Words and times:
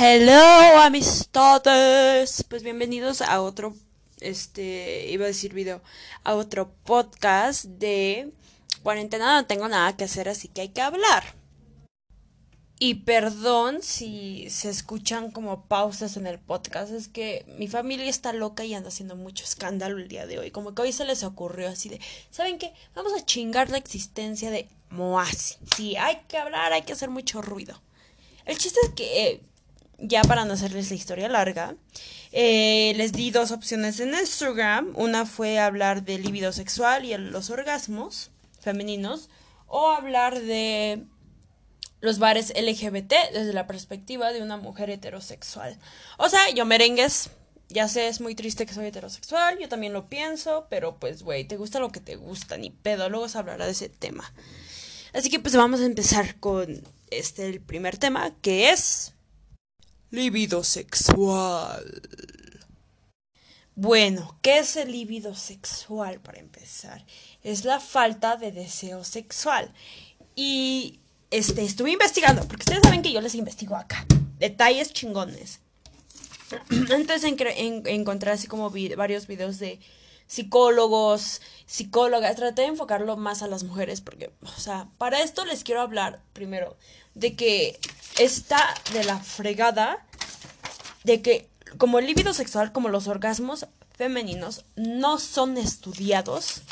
Hello, 0.00 0.78
amistades. 0.80 2.44
Pues 2.48 2.62
bienvenidos 2.62 3.20
a 3.20 3.42
otro, 3.42 3.74
este, 4.20 5.10
iba 5.10 5.24
a 5.24 5.26
decir 5.26 5.52
video, 5.52 5.82
a 6.22 6.36
otro 6.36 6.70
podcast 6.84 7.64
de 7.64 8.32
cuarentena. 8.84 9.40
No 9.40 9.46
tengo 9.48 9.66
nada 9.66 9.96
que 9.96 10.04
hacer, 10.04 10.28
así 10.28 10.46
que 10.46 10.60
hay 10.60 10.68
que 10.68 10.82
hablar. 10.82 11.24
Y 12.78 12.94
perdón 12.94 13.82
si 13.82 14.48
se 14.50 14.70
escuchan 14.70 15.32
como 15.32 15.64
pausas 15.64 16.16
en 16.16 16.28
el 16.28 16.38
podcast, 16.38 16.92
es 16.92 17.08
que 17.08 17.44
mi 17.58 17.66
familia 17.66 18.08
está 18.08 18.32
loca 18.32 18.64
y 18.64 18.74
anda 18.74 18.90
haciendo 18.90 19.16
mucho 19.16 19.42
escándalo 19.42 19.98
el 19.98 20.06
día 20.06 20.28
de 20.28 20.38
hoy. 20.38 20.52
Como 20.52 20.76
que 20.76 20.82
hoy 20.82 20.92
se 20.92 21.06
les 21.06 21.24
ocurrió 21.24 21.68
así 21.68 21.88
de, 21.88 22.00
¿saben 22.30 22.58
qué? 22.58 22.72
Vamos 22.94 23.14
a 23.14 23.24
chingar 23.24 23.68
la 23.70 23.78
existencia 23.78 24.52
de 24.52 24.68
Moasi. 24.90 25.56
Sí, 25.74 25.96
hay 25.96 26.20
que 26.28 26.38
hablar, 26.38 26.72
hay 26.72 26.82
que 26.82 26.92
hacer 26.92 27.10
mucho 27.10 27.42
ruido. 27.42 27.82
El 28.44 28.56
chiste 28.58 28.78
es 28.84 28.90
que 28.90 29.26
eh, 29.26 29.42
ya 29.98 30.22
para 30.22 30.44
no 30.44 30.54
hacerles 30.54 30.90
la 30.90 30.96
historia 30.96 31.28
larga, 31.28 31.74
eh, 32.32 32.92
les 32.96 33.12
di 33.12 33.30
dos 33.30 33.50
opciones 33.50 34.00
en 34.00 34.14
Instagram. 34.14 34.92
Una 34.94 35.26
fue 35.26 35.58
hablar 35.58 36.04
del 36.04 36.22
libido 36.22 36.52
sexual 36.52 37.04
y 37.04 37.16
los 37.16 37.50
orgasmos 37.50 38.30
femeninos, 38.60 39.28
o 39.66 39.88
hablar 39.88 40.40
de 40.40 41.04
los 42.00 42.18
bares 42.18 42.52
LGBT 42.56 43.12
desde 43.32 43.52
la 43.52 43.66
perspectiva 43.66 44.32
de 44.32 44.42
una 44.42 44.56
mujer 44.56 44.90
heterosexual. 44.90 45.78
O 46.16 46.28
sea, 46.28 46.50
yo 46.50 46.64
merengues, 46.64 47.30
ya 47.68 47.88
sé, 47.88 48.08
es 48.08 48.20
muy 48.20 48.34
triste 48.34 48.66
que 48.66 48.74
soy 48.74 48.86
heterosexual, 48.86 49.58
yo 49.58 49.68
también 49.68 49.92
lo 49.92 50.08
pienso, 50.08 50.66
pero 50.70 50.96
pues, 50.98 51.22
güey, 51.22 51.44
te 51.44 51.56
gusta 51.56 51.80
lo 51.80 51.90
que 51.90 52.00
te 52.00 52.16
gusta, 52.16 52.56
ni 52.56 52.70
pedo, 52.70 53.08
luego 53.08 53.28
se 53.28 53.38
hablará 53.38 53.66
de 53.66 53.72
ese 53.72 53.88
tema. 53.88 54.32
Así 55.12 55.30
que 55.30 55.40
pues 55.40 55.56
vamos 55.56 55.80
a 55.80 55.86
empezar 55.86 56.38
con 56.38 56.82
este, 57.10 57.46
el 57.46 57.60
primer 57.60 57.96
tema, 57.96 58.32
que 58.42 58.70
es 58.70 59.14
Líbido 60.10 60.64
sexual. 60.64 61.84
Bueno, 63.74 64.36
¿qué 64.42 64.58
es 64.58 64.76
el 64.76 64.90
líbido 64.90 65.34
sexual 65.34 66.18
para 66.20 66.40
empezar? 66.40 67.04
Es 67.42 67.64
la 67.64 67.78
falta 67.78 68.36
de 68.36 68.50
deseo 68.50 69.04
sexual. 69.04 69.72
Y 70.34 70.98
este, 71.30 71.62
estuve 71.62 71.92
investigando, 71.92 72.42
porque 72.48 72.62
ustedes 72.62 72.80
saben 72.82 73.02
que 73.02 73.12
yo 73.12 73.20
les 73.20 73.34
investigo 73.34 73.76
acá. 73.76 74.06
Detalles 74.38 74.92
chingones. 74.92 75.60
Entonces 76.70 77.24
encontré 77.24 78.30
así 78.30 78.46
como 78.46 78.72
varios 78.96 79.26
videos 79.26 79.58
de 79.58 79.78
psicólogos, 80.26 81.42
psicólogas. 81.66 82.36
Traté 82.36 82.62
de 82.62 82.68
enfocarlo 82.68 83.16
más 83.16 83.42
a 83.42 83.48
las 83.48 83.64
mujeres, 83.64 84.00
porque, 84.00 84.30
o 84.42 84.60
sea, 84.60 84.88
para 84.98 85.22
esto 85.22 85.44
les 85.44 85.64
quiero 85.64 85.80
hablar 85.80 86.22
primero 86.32 86.76
de 87.18 87.34
que 87.34 87.78
está 88.18 88.74
de 88.92 89.04
la 89.04 89.18
fregada 89.18 90.04
de 91.04 91.20
que 91.22 91.48
como 91.76 91.98
el 91.98 92.06
líbido 92.06 92.32
sexual, 92.32 92.72
como 92.72 92.88
los 92.88 93.08
orgasmos 93.08 93.66
femeninos, 93.94 94.64
no 94.76 95.18
son 95.18 95.58
estudiados 95.58 96.62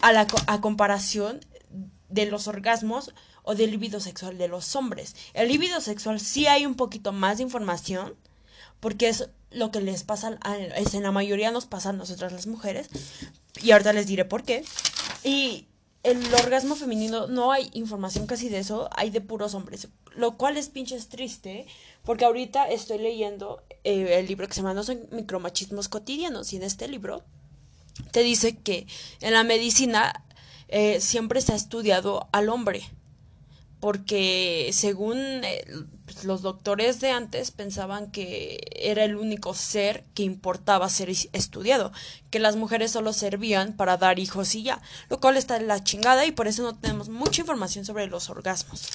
a, 0.00 0.12
la, 0.12 0.26
a 0.46 0.60
comparación 0.60 1.40
de 2.08 2.26
los 2.26 2.46
orgasmos 2.46 3.12
o 3.42 3.54
del 3.54 3.70
líbido 3.70 4.00
sexual 4.00 4.38
de 4.38 4.48
los 4.48 4.76
hombres. 4.76 5.16
El 5.34 5.48
líbido 5.48 5.80
sexual 5.80 6.20
sí 6.20 6.46
hay 6.46 6.66
un 6.66 6.74
poquito 6.74 7.12
más 7.12 7.38
de 7.38 7.44
información, 7.44 8.14
porque 8.78 9.08
es 9.08 9.28
lo 9.50 9.70
que 9.70 9.80
les 9.80 10.04
pasa, 10.04 10.38
es 10.76 10.94
en 10.94 11.02
la 11.02 11.12
mayoría 11.12 11.50
nos 11.50 11.66
pasa 11.66 11.90
a 11.90 11.94
nosotras 11.94 12.32
las 12.32 12.46
mujeres, 12.46 12.88
y 13.62 13.72
ahorita 13.72 13.92
les 13.92 14.06
diré 14.06 14.24
por 14.24 14.44
qué. 14.44 14.64
Y 15.24 15.66
el 16.02 16.34
orgasmo 16.34 16.76
femenino 16.76 17.26
no 17.26 17.52
hay 17.52 17.70
información 17.74 18.26
casi 18.26 18.48
de 18.48 18.58
eso, 18.58 18.88
hay 18.92 19.10
de 19.10 19.20
puros 19.20 19.54
hombres, 19.54 19.88
lo 20.14 20.36
cual 20.36 20.56
es 20.56 20.68
pinches 20.68 21.08
triste, 21.08 21.66
porque 22.04 22.24
ahorita 22.24 22.68
estoy 22.68 22.98
leyendo 22.98 23.62
eh, 23.84 24.18
el 24.18 24.26
libro 24.26 24.46
que 24.46 24.54
se 24.54 24.60
llama 24.60 24.74
No 24.74 24.82
son 24.82 25.00
micromachismos 25.10 25.88
cotidianos, 25.88 26.52
y 26.52 26.56
en 26.56 26.62
este 26.62 26.88
libro 26.88 27.22
te 28.12 28.22
dice 28.22 28.56
que 28.56 28.86
en 29.20 29.34
la 29.34 29.44
medicina 29.44 30.24
eh, 30.68 31.00
siempre 31.00 31.40
se 31.42 31.52
ha 31.52 31.56
estudiado 31.56 32.28
al 32.32 32.48
hombre, 32.48 32.82
porque 33.80 34.70
según 34.72 35.18
eh, 35.18 35.64
pues, 36.04 36.24
los 36.24 36.42
doctores 36.42 37.00
de 37.00 37.10
antes 37.10 37.50
pensaban 37.50 38.10
que 38.10 38.60
era 38.76 39.04
el 39.04 39.16
único 39.16 39.54
ser 39.54 40.04
que 40.14 40.22
importaba 40.22 40.88
ser 40.88 41.10
estudiado, 41.10 41.92
que 42.30 42.38
las 42.38 42.56
mujeres 42.56 42.92
solo 42.92 43.12
servían 43.12 43.72
para 43.72 43.96
dar 43.96 44.18
hijos 44.18 44.54
y 44.54 44.62
ya, 44.62 44.82
lo 45.08 45.18
cual 45.18 45.36
está 45.36 45.56
en 45.56 45.66
la 45.66 45.82
chingada 45.82 46.26
y 46.26 46.32
por 46.32 46.46
eso 46.46 46.62
no 46.62 46.76
tenemos 46.76 47.08
mucha 47.08 47.40
información 47.40 47.84
sobre 47.84 48.06
los 48.06 48.28
orgasmos. 48.28 48.88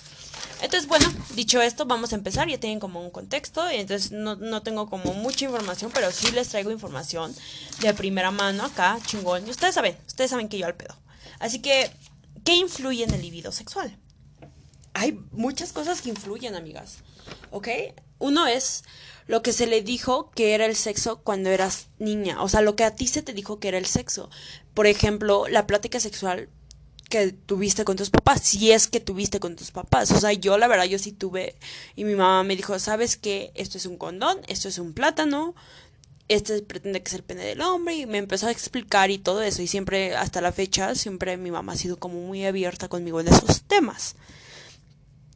Entonces, 0.62 0.88
bueno, 0.88 1.12
dicho 1.36 1.62
esto, 1.62 1.86
vamos 1.86 2.14
a 2.14 2.16
empezar. 2.16 2.48
Ya 2.48 2.60
tienen 2.60 2.80
como 2.80 3.02
un 3.02 3.12
contexto. 3.12 3.70
Entonces, 3.70 4.12
no, 4.12 4.36
no 4.36 4.64
tengo 4.64 4.90
como 4.90 5.14
mucha 5.14 5.46
información, 5.46 5.92
pero 5.94 6.12
sí 6.12 6.32
les 6.32 6.50
traigo 6.50 6.72
información 6.72 7.36
de 7.82 7.94
primera 7.94 8.32
mano 8.32 8.64
acá, 8.64 8.98
chingón. 9.06 9.48
Ustedes 9.50 9.76
saben, 9.76 9.98
ustedes 10.08 10.32
saben 10.32 10.48
que 10.48 10.58
yo 10.58 10.66
al 10.66 10.76
pedo. 10.76 10.96
Así 11.40 11.62
que, 11.62 11.92
¿qué 12.44 12.56
influye 12.56 13.04
en 13.04 13.14
el 13.14 13.22
libido 13.22 13.52
sexual? 13.52 13.98
Hay 14.96 15.20
muchas 15.32 15.74
cosas 15.74 16.02
que 16.02 16.10
influyen, 16.10 16.56
amigas. 16.56 17.00
¿Ok? 17.52 17.68
Uno 18.18 18.48
es 18.48 18.86
lo 19.28 19.44
que 19.44 19.52
se 19.52 19.68
le 19.68 19.82
dijo 19.82 20.32
que 20.32 20.56
era 20.56 20.66
el 20.66 20.76
sexo 20.76 21.22
cuando 21.22 21.50
eras 21.50 21.88
niña. 22.00 22.42
O 22.42 22.48
sea, 22.48 22.62
lo 22.62 22.78
que 22.78 22.86
a 22.86 22.96
ti 22.96 23.08
se 23.08 23.22
te 23.22 23.34
dijo 23.34 23.60
que 23.60 23.68
era 23.68 23.78
el 23.78 23.86
sexo. 23.86 24.30
Por 24.74 24.88
ejemplo, 24.88 25.48
la 25.50 25.68
plática 25.68 26.00
sexual 26.00 26.50
que 27.10 27.34
tuviste 27.34 27.84
con 27.84 27.98
tus 27.98 28.10
papás, 28.10 28.42
si 28.42 28.72
es 28.72 28.88
que 28.88 29.02
tuviste 29.02 29.42
con 29.42 29.58
tus 29.58 29.72
papás. 29.72 30.12
O 30.12 30.20
sea, 30.20 30.32
yo 30.32 30.58
la 30.58 30.68
verdad, 30.68 30.86
yo 30.86 30.98
sí 30.98 31.12
tuve. 31.12 31.58
Y 31.98 32.06
mi 32.06 32.16
mamá 32.16 32.44
me 32.44 32.56
dijo, 32.56 32.80
¿sabes 32.80 33.18
qué? 33.18 33.52
Esto 33.54 33.78
es 33.78 33.86
un 33.86 33.98
condón, 33.98 34.40
esto 34.48 34.70
es 34.70 34.80
un 34.80 34.94
plátano, 34.94 35.56
este 36.30 36.62
pretende 36.62 37.04
que 37.04 37.10
es 37.10 37.16
el 37.16 37.24
pene 37.24 37.44
del 37.44 37.60
hombre. 37.60 37.96
Y 37.96 38.06
me 38.06 38.18
empezó 38.18 38.48
a 38.48 38.52
explicar 38.52 39.12
y 39.12 39.18
todo 39.18 39.42
eso. 39.42 39.62
Y 39.62 39.68
siempre, 39.68 40.16
hasta 40.16 40.40
la 40.40 40.54
fecha, 40.54 40.96
siempre 40.96 41.36
mi 41.36 41.52
mamá 41.52 41.74
ha 41.74 41.78
sido 41.78 41.98
como 41.98 42.22
muy 42.22 42.46
abierta 42.46 42.88
conmigo 42.88 43.20
en 43.20 43.28
esos 43.28 43.64
temas. 43.64 44.16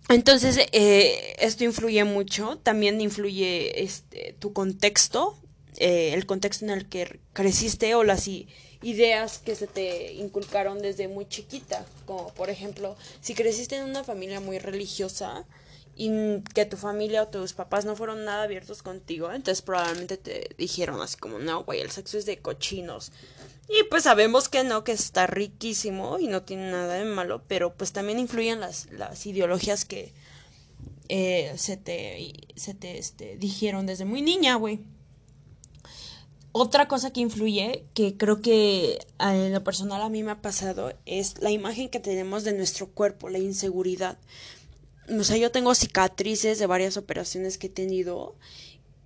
Entonces, 0.10 0.58
eh, 0.72 1.36
esto 1.38 1.64
influye 1.64 2.04
mucho, 2.04 2.58
también 2.64 3.00
influye 3.00 3.84
este, 3.84 4.36
tu 4.40 4.54
contexto, 4.54 5.38
eh, 5.78 6.14
el 6.16 6.26
contexto 6.26 6.66
en 6.66 6.72
el 6.72 6.90
que 6.90 7.20
creciste 7.34 7.94
o 7.94 8.04
las 8.04 8.28
ideas 8.82 9.38
que 9.38 9.54
se 9.54 9.68
te 9.68 10.14
inculcaron 10.14 10.82
desde 10.82 11.08
muy 11.08 11.28
chiquita, 11.28 11.86
como 12.08 12.34
por 12.34 12.50
ejemplo, 12.50 12.96
si 13.22 13.36
creciste 13.36 13.76
en 13.76 13.84
una 13.84 14.04
familia 14.04 14.40
muy 14.40 14.58
religiosa 14.58 15.46
y 15.96 16.10
que 16.56 16.66
tu 16.66 16.76
familia 16.76 17.24
o 17.24 17.28
tus 17.28 17.54
papás 17.54 17.86
no 17.86 17.96
fueron 17.96 18.26
nada 18.26 18.44
abiertos 18.44 18.82
contigo, 18.82 19.32
entonces 19.32 19.62
probablemente 19.62 20.18
te 20.18 20.50
dijeron 20.58 21.02
así 21.02 21.18
como, 21.18 21.38
no, 21.38 21.64
güey, 21.66 21.82
el 21.82 21.92
sexo 21.92 22.18
es 22.18 22.26
de 22.26 22.40
cochinos, 22.40 23.12
y 23.70 23.84
pues 23.90 24.04
sabemos 24.04 24.50
que 24.50 24.64
no, 24.64 24.84
que 24.84 24.94
está 24.94 25.28
riquísimo 25.28 26.18
y 26.18 26.28
no 26.28 26.42
tiene 26.42 26.72
nada 26.72 26.96
de 26.96 27.06
malo, 27.06 27.44
pero 27.48 27.76
pues 27.76 27.92
también 27.92 28.18
influyen 28.18 28.60
las, 28.60 28.92
las 28.92 29.26
ideologías 29.28 29.86
que 29.86 30.12
eh, 31.08 31.54
se 31.56 31.78
te, 31.78 32.34
se 32.56 32.74
te 32.74 32.98
este, 32.98 33.38
dijeron 33.38 33.86
desde 33.86 34.06
muy 34.06 34.24
niña, 34.24 34.56
güey. 34.56 34.80
Otra 36.52 36.88
cosa 36.88 37.14
que 37.14 37.22
influye, 37.22 37.86
que 37.94 38.18
creo 38.18 38.42
que 38.42 38.98
en 39.20 39.54
lo 39.54 39.64
personal 39.64 40.02
a 40.02 40.10
mí 40.10 40.24
me 40.24 40.32
ha 40.32 40.42
pasado, 40.42 40.94
es 41.06 41.40
la 41.40 41.52
imagen 41.52 41.90
que 41.90 42.00
tenemos 42.00 42.44
de 42.44 42.54
nuestro 42.54 42.88
cuerpo, 42.88 43.30
la 43.30 43.38
inseguridad. 43.38 44.18
O 45.10 45.24
sea, 45.24 45.38
yo 45.38 45.52
tengo 45.52 45.76
cicatrices 45.76 46.58
de 46.58 46.66
varias 46.66 46.98
operaciones 46.98 47.60
que 47.60 47.68
he 47.68 47.72
tenido 47.72 48.36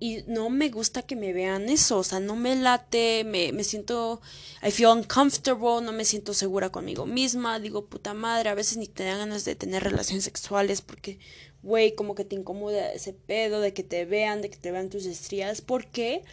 y 0.00 0.24
no 0.26 0.50
me 0.50 0.70
gusta 0.70 1.02
que 1.02 1.16
me 1.16 1.32
vean 1.32 1.68
eso, 1.68 1.98
o 1.98 2.04
sea, 2.04 2.20
no 2.20 2.36
me 2.36 2.56
late, 2.56 3.24
me, 3.24 3.52
me 3.52 3.64
siento, 3.64 4.20
I 4.62 4.70
feel 4.70 4.88
uncomfortable, 4.88 5.80
no 5.82 5.92
me 5.92 6.04
siento 6.04 6.34
segura 6.34 6.70
conmigo 6.70 7.06
misma, 7.06 7.60
digo, 7.60 7.86
puta 7.86 8.12
madre, 8.12 8.48
a 8.48 8.54
veces 8.54 8.76
ni 8.76 8.88
te 8.88 9.04
dan 9.04 9.18
ganas 9.18 9.44
de 9.44 9.54
tener 9.54 9.84
relaciones 9.84 10.24
sexuales 10.24 10.82
porque, 10.82 11.18
güey, 11.62 11.94
como 11.94 12.14
que 12.14 12.24
te 12.24 12.34
incomoda 12.34 12.92
ese 12.92 13.12
pedo 13.12 13.60
de 13.60 13.72
que 13.72 13.84
te 13.84 14.04
vean, 14.04 14.42
de 14.42 14.50
que 14.50 14.56
te 14.56 14.72
vean 14.72 14.90
tus 14.90 15.06
estrías, 15.06 15.60
porque 15.60 16.24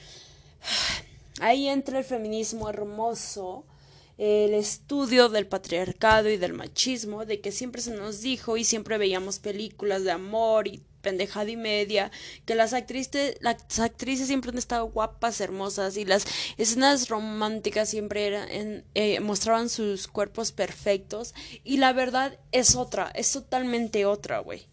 ahí 1.40 1.68
entra 1.68 2.00
el 2.00 2.06
feminismo 2.06 2.68
hermoso, 2.68 3.66
el 4.18 4.54
estudio 4.54 5.30
del 5.30 5.48
patriarcado 5.48 6.30
y 6.30 6.38
del 6.38 6.54
machismo, 6.54 7.26
de 7.26 7.42
que 7.42 7.52
siempre 7.52 7.82
se 7.82 7.92
nos 7.92 8.22
dijo 8.22 8.58
y 8.58 8.64
siempre 8.64 8.98
veíamos 8.98 9.40
películas 9.40 10.04
de 10.04 10.12
amor 10.12 10.68
y 10.68 10.84
pendejada 11.02 11.50
y 11.50 11.58
media, 11.58 12.12
que 12.46 12.56
las 12.56 12.74
actrices, 12.74 13.38
las 13.42 13.80
actrices 13.80 14.28
siempre 14.28 14.52
han 14.52 14.58
estado 14.58 14.86
guapas, 14.86 15.42
hermosas 15.42 15.98
y 15.98 16.06
las 16.06 16.26
escenas 16.58 17.10
románticas 17.10 17.90
siempre 17.90 18.28
eran, 18.28 18.86
eh, 18.94 19.20
mostraban 19.20 19.70
sus 19.70 20.08
cuerpos 20.08 20.52
perfectos 20.52 21.34
y 21.64 21.78
la 21.78 21.94
verdad 21.94 22.40
es 22.52 22.76
otra, 22.76 23.12
es 23.16 23.32
totalmente 23.32 24.06
otra, 24.06 24.40
güey. 24.40 24.68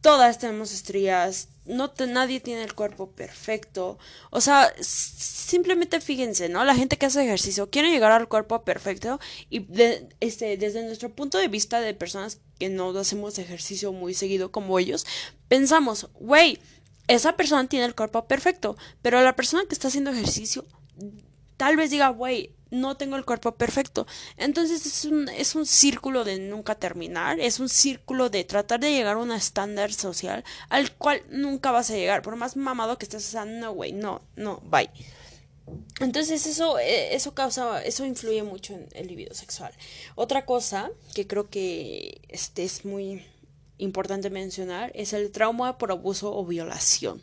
Todas 0.00 0.38
tenemos 0.38 0.72
estrías, 0.72 1.48
no 1.70 1.92
nadie 2.08 2.40
tiene 2.40 2.62
el 2.62 2.74
cuerpo 2.74 3.10
perfecto. 3.10 3.98
O 4.30 4.40
sea, 4.40 4.72
simplemente 4.80 6.00
fíjense, 6.00 6.48
¿no? 6.48 6.64
La 6.64 6.74
gente 6.74 6.98
que 6.98 7.06
hace 7.06 7.22
ejercicio 7.22 7.70
quiere 7.70 7.90
llegar 7.90 8.12
al 8.12 8.28
cuerpo 8.28 8.62
perfecto 8.64 9.20
y 9.48 9.66
este, 10.20 10.56
desde 10.56 10.84
nuestro 10.84 11.10
punto 11.14 11.38
de 11.38 11.48
vista 11.48 11.80
de 11.80 11.94
personas 11.94 12.40
que 12.58 12.68
no 12.68 12.96
hacemos 12.98 13.38
ejercicio 13.38 13.92
muy 13.92 14.14
seguido 14.14 14.52
como 14.52 14.78
ellos, 14.78 15.06
pensamos, 15.48 16.08
güey, 16.14 16.58
esa 17.08 17.36
persona 17.36 17.68
tiene 17.68 17.86
el 17.86 17.94
cuerpo 17.94 18.26
perfecto, 18.26 18.76
pero 19.02 19.20
la 19.22 19.34
persona 19.34 19.64
que 19.68 19.74
está 19.74 19.88
haciendo 19.88 20.10
ejercicio 20.10 20.64
tal 21.56 21.76
vez 21.76 21.90
diga, 21.90 22.08
güey, 22.08 22.54
no 22.70 22.96
tengo 22.96 23.16
el 23.16 23.24
cuerpo 23.24 23.52
perfecto. 23.52 24.06
Entonces 24.36 24.86
es 24.86 25.04
un, 25.04 25.28
es 25.28 25.54
un 25.54 25.66
círculo 25.66 26.24
de 26.24 26.38
nunca 26.38 26.74
terminar, 26.74 27.40
es 27.40 27.60
un 27.60 27.68
círculo 27.68 28.30
de 28.30 28.44
tratar 28.44 28.80
de 28.80 28.92
llegar 28.92 29.16
a 29.16 29.20
un 29.20 29.32
estándar 29.32 29.92
social 29.92 30.44
al 30.68 30.92
cual 30.92 31.22
nunca 31.30 31.70
vas 31.70 31.90
a 31.90 31.94
llegar, 31.94 32.22
por 32.22 32.36
más 32.36 32.56
mamado 32.56 32.98
que 32.98 33.04
estés, 33.04 33.34
o 33.34 33.44
no, 33.44 33.72
güey, 33.72 33.92
no, 33.92 34.22
no, 34.36 34.60
bye. 34.64 34.90
Entonces 36.00 36.46
eso, 36.46 36.78
eh, 36.78 37.14
eso 37.14 37.34
causa, 37.34 37.82
eso 37.82 38.04
influye 38.04 38.42
mucho 38.42 38.74
en 38.74 38.88
el 38.92 39.06
libido 39.06 39.34
sexual. 39.34 39.72
Otra 40.14 40.44
cosa 40.44 40.90
que 41.14 41.26
creo 41.26 41.48
que 41.48 42.20
este 42.28 42.64
es 42.64 42.84
muy 42.84 43.24
importante 43.78 44.30
mencionar 44.30 44.90
es 44.94 45.12
el 45.12 45.30
trauma 45.30 45.78
por 45.78 45.90
abuso 45.90 46.34
o 46.34 46.44
violación. 46.44 47.22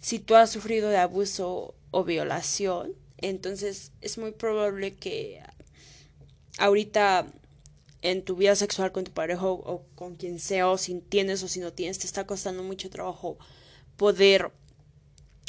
Si 0.00 0.18
tú 0.18 0.34
has 0.34 0.50
sufrido 0.50 0.90
de 0.90 0.98
abuso 0.98 1.74
o 1.90 2.04
violación, 2.04 2.92
entonces 3.28 3.92
es 4.00 4.18
muy 4.18 4.32
probable 4.32 4.94
que 4.94 5.42
ahorita 6.58 7.26
en 8.02 8.22
tu 8.22 8.36
vida 8.36 8.54
sexual 8.54 8.92
con 8.92 9.04
tu 9.04 9.12
pareja 9.12 9.46
o, 9.46 9.86
con 9.94 10.16
quien 10.16 10.38
sea, 10.38 10.68
o 10.68 10.76
si 10.76 11.00
tienes 11.00 11.42
o 11.42 11.48
si 11.48 11.60
no 11.60 11.72
tienes, 11.72 11.98
te 11.98 12.06
está 12.06 12.26
costando 12.26 12.62
mucho 12.62 12.90
trabajo 12.90 13.38
poder 13.96 14.52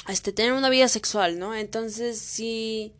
este, 0.08 0.32
tener 0.32 0.54
una 0.54 0.70
vida 0.70 0.88
sexual, 0.88 1.38
¿no? 1.38 1.54
Entonces, 1.54 2.20
si, 2.20 2.94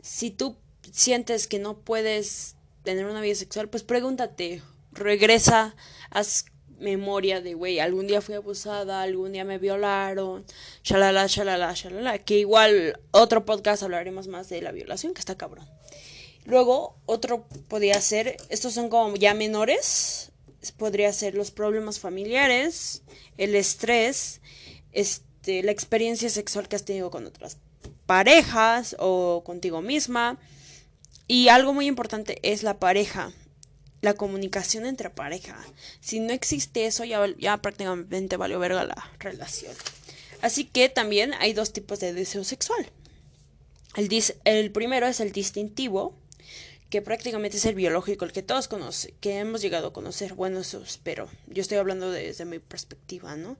si 0.00 0.30
tú 0.30 0.56
sientes 0.92 1.48
que 1.48 1.58
no 1.58 1.78
puedes 1.78 2.54
tener 2.84 3.06
una 3.06 3.20
vida 3.20 3.34
sexual, 3.34 3.68
pues 3.68 3.82
pregúntate, 3.82 4.62
regresa, 4.92 5.74
haz 6.10 6.44
memoria 6.84 7.40
de, 7.40 7.54
güey, 7.54 7.80
algún 7.80 8.06
día 8.06 8.20
fui 8.20 8.34
abusada, 8.34 9.02
algún 9.02 9.32
día 9.32 9.44
me 9.44 9.58
violaron, 9.58 10.44
shalala, 10.84 11.26
shalala, 11.26 11.72
shalala, 11.72 12.18
que 12.18 12.38
igual 12.38 13.00
otro 13.10 13.44
podcast 13.44 13.82
hablaremos 13.82 14.28
más 14.28 14.48
de 14.50 14.62
la 14.62 14.70
violación, 14.70 15.14
que 15.14 15.20
está 15.20 15.36
cabrón. 15.36 15.66
Luego, 16.44 16.96
otro 17.06 17.48
podría 17.68 18.00
ser, 18.00 18.36
estos 18.50 18.74
son 18.74 18.90
como 18.90 19.16
ya 19.16 19.32
menores, 19.34 20.30
podría 20.76 21.12
ser 21.12 21.34
los 21.34 21.50
problemas 21.50 21.98
familiares, 21.98 23.02
el 23.38 23.54
estrés, 23.54 24.42
este, 24.92 25.62
la 25.62 25.72
experiencia 25.72 26.28
sexual 26.28 26.68
que 26.68 26.76
has 26.76 26.84
tenido 26.84 27.10
con 27.10 27.26
otras 27.26 27.56
parejas 28.06 28.94
o 28.98 29.42
contigo 29.44 29.80
misma. 29.80 30.38
Y 31.26 31.48
algo 31.48 31.72
muy 31.72 31.86
importante 31.86 32.38
es 32.42 32.62
la 32.62 32.78
pareja 32.78 33.32
la 34.04 34.14
comunicación 34.14 34.86
entre 34.86 35.10
pareja. 35.10 35.58
Si 36.00 36.20
no 36.20 36.32
existe 36.32 36.86
eso, 36.86 37.04
ya, 37.04 37.56
prácticamente 37.56 38.36
valió 38.36 38.58
verga 38.58 38.84
la 38.84 39.10
relación. 39.18 39.74
Así 40.42 40.66
que 40.66 40.90
también 40.90 41.32
hay 41.34 41.54
dos 41.54 41.72
tipos 41.72 42.00
de 42.00 42.12
deseo 42.12 42.44
sexual. 42.44 42.86
El, 43.96 44.10
el 44.44 44.70
primero 44.72 45.06
es 45.06 45.20
el 45.20 45.32
distintivo, 45.32 46.14
que 46.90 47.00
prácticamente 47.00 47.56
es 47.56 47.64
el 47.64 47.74
biológico, 47.74 48.26
el 48.26 48.32
que 48.32 48.42
todos 48.42 48.68
conocen, 48.68 49.14
que 49.20 49.38
hemos 49.38 49.62
llegado 49.62 49.88
a 49.88 49.92
conocer. 49.92 50.34
Bueno, 50.34 50.60
eso 50.60 50.82
espero. 50.82 51.30
Yo 51.46 51.62
estoy 51.62 51.78
hablando 51.78 52.10
desde 52.10 52.44
mi 52.44 52.58
perspectiva, 52.58 53.36
¿no? 53.36 53.56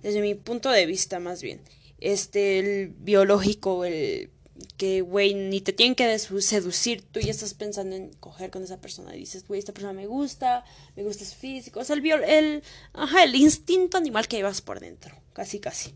Desde 0.00 0.20
mi 0.20 0.34
punto 0.36 0.70
de 0.70 0.86
vista, 0.86 1.18
más 1.18 1.42
bien. 1.42 1.60
Este, 1.98 2.60
el 2.60 2.88
biológico, 2.88 3.84
el 3.84 4.30
que, 4.76 5.00
güey, 5.00 5.34
ni 5.34 5.60
te 5.60 5.72
tienen 5.72 5.94
que 5.94 6.18
seducir, 6.18 7.02
tú 7.10 7.20
ya 7.20 7.30
estás 7.30 7.54
pensando 7.54 7.96
en 7.96 8.12
coger 8.14 8.50
con 8.50 8.62
esa 8.62 8.80
persona 8.80 9.14
y 9.14 9.20
dices, 9.20 9.46
güey, 9.46 9.58
esta 9.58 9.72
persona 9.72 9.92
me 9.92 10.06
gusta, 10.06 10.64
me 10.96 11.02
gusta 11.02 11.24
su 11.24 11.34
físico, 11.34 11.80
es 11.80 11.90
el, 11.90 12.04
el, 12.06 12.62
ajá, 12.92 13.24
el 13.24 13.34
instinto 13.34 13.96
animal 13.96 14.28
que 14.28 14.36
llevas 14.36 14.60
por 14.60 14.80
dentro, 14.80 15.16
casi, 15.32 15.60
casi. 15.60 15.94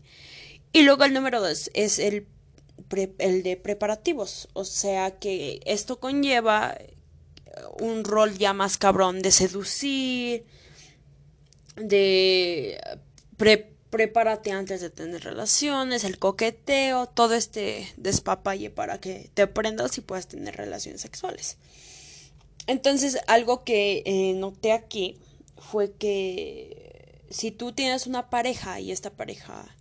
Y 0.73 0.83
luego 0.83 1.03
el 1.05 1.13
número 1.13 1.41
dos 1.41 1.71
es 1.73 1.99
el, 1.99 2.27
el 3.17 3.43
de 3.43 3.57
preparativos, 3.57 4.49
o 4.53 4.63
sea 4.65 5.17
que 5.19 5.61
esto 5.65 5.99
conlleva 5.99 6.77
un 7.79 8.03
rol 8.03 8.37
ya 8.37 8.53
más 8.53 8.77
cabrón 8.77 9.21
de 9.21 9.31
seducir, 9.31 10.45
de 11.75 12.79
pre 13.37 13.76
prepárate 13.89 14.51
antes 14.51 14.81
de 14.81 14.89
tener 14.89 15.23
relaciones, 15.23 16.03
el 16.03 16.19
coqueteo, 16.19 17.07
todo 17.07 17.33
este 17.35 17.87
despapalle 17.97 18.69
para 18.69 18.99
que 18.99 19.29
te 19.33 19.43
aprendas 19.43 19.97
y 19.97 20.01
puedas 20.01 20.27
tener 20.27 20.55
relaciones 20.55 21.01
sexuales. 21.01 21.57
Entonces, 22.67 23.17
algo 23.27 23.63
que 23.63 24.03
eh, 24.05 24.33
noté 24.33 24.73
aquí 24.73 25.17
fue 25.57 25.93
que 25.93 27.21
si 27.29 27.51
tú 27.51 27.71
tienes 27.71 28.07
una 28.07 28.29
pareja 28.29 28.79
y 28.79 28.91
esta 28.91 29.09
pareja, 29.11 29.75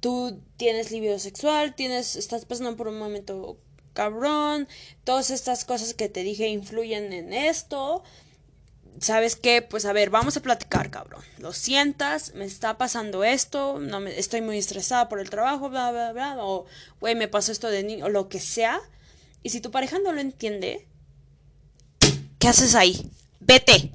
tú 0.00 0.40
tienes 0.56 0.90
libido 0.90 1.18
sexual, 1.18 1.74
tienes, 1.74 2.16
estás 2.16 2.44
pasando 2.44 2.76
por 2.76 2.88
un 2.88 2.98
momento 2.98 3.58
cabrón, 3.92 4.68
todas 5.04 5.30
estas 5.30 5.64
cosas 5.64 5.94
que 5.94 6.08
te 6.08 6.22
dije 6.22 6.48
influyen 6.48 7.12
en 7.12 7.32
esto, 7.32 8.04
¿sabes 9.00 9.36
qué? 9.36 9.62
Pues 9.62 9.84
a 9.84 9.92
ver, 9.92 10.10
vamos 10.10 10.36
a 10.36 10.42
platicar, 10.42 10.90
cabrón. 10.90 11.22
Lo 11.38 11.52
sientas, 11.52 12.34
me 12.34 12.44
está 12.44 12.78
pasando 12.78 13.24
esto, 13.24 13.78
no 13.78 14.00
me, 14.00 14.18
estoy 14.18 14.40
muy 14.40 14.58
estresada 14.58 15.08
por 15.08 15.20
el 15.20 15.30
trabajo, 15.30 15.68
bla, 15.70 15.90
bla, 15.90 16.12
bla, 16.12 16.36
o, 16.38 16.66
güey, 17.00 17.14
me 17.14 17.28
pasó 17.28 17.52
esto 17.52 17.68
de 17.68 17.82
niño, 17.82 18.06
o 18.06 18.08
lo 18.08 18.28
que 18.28 18.40
sea. 18.40 18.80
Y 19.42 19.50
si 19.50 19.60
tu 19.60 19.70
pareja 19.70 19.98
no 19.98 20.12
lo 20.12 20.20
entiende, 20.20 20.86
¿qué 22.38 22.48
haces 22.48 22.74
ahí? 22.74 23.10
Vete, 23.40 23.92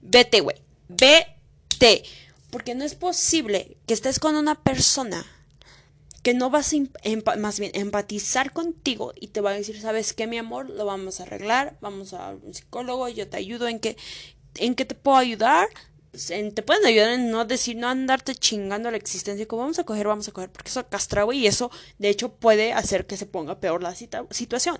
vete, 0.00 0.40
güey, 0.40 0.56
vete. 0.88 2.04
Porque 2.50 2.74
no 2.74 2.84
es 2.84 2.94
posible 2.94 3.76
que 3.86 3.94
estés 3.94 4.18
con 4.18 4.36
una 4.36 4.62
persona 4.62 5.24
que 6.22 6.34
no 6.34 6.50
vas 6.50 6.72
a 6.72 7.36
más 7.36 7.58
bien 7.58 7.72
empatizar 7.74 8.52
contigo 8.52 9.12
y 9.18 9.28
te 9.28 9.40
va 9.40 9.50
a 9.50 9.54
decir, 9.54 9.80
¿sabes 9.80 10.12
qué, 10.12 10.26
mi 10.26 10.38
amor? 10.38 10.70
Lo 10.70 10.84
vamos 10.84 11.18
a 11.18 11.24
arreglar, 11.24 11.76
vamos 11.80 12.12
a 12.12 12.30
un 12.30 12.54
psicólogo, 12.54 13.08
yo 13.08 13.28
te 13.28 13.38
ayudo 13.38 13.66
en 13.66 13.80
que 13.80 13.96
¿En 14.56 14.74
qué 14.74 14.84
te 14.84 14.94
puedo 14.94 15.16
ayudar? 15.16 15.68
Pues, 16.12 16.26
te 16.26 16.62
pueden 16.62 16.84
ayudar 16.84 17.10
en 17.14 17.30
no 17.30 17.44
decir, 17.46 17.76
no 17.76 17.88
andarte 17.88 18.34
chingando 18.34 18.90
la 18.90 18.98
existencia, 18.98 19.48
como 19.48 19.62
vamos 19.62 19.78
a 19.78 19.84
coger, 19.84 20.06
vamos 20.06 20.28
a 20.28 20.32
coger, 20.32 20.50
porque 20.50 20.68
eso 20.68 20.86
castra, 20.88 21.24
y 21.32 21.46
eso 21.46 21.70
de 21.98 22.10
hecho 22.10 22.30
puede 22.34 22.74
hacer 22.74 23.06
que 23.06 23.16
se 23.16 23.24
ponga 23.24 23.60
peor 23.60 23.82
la 23.82 23.94
situación. 23.94 24.78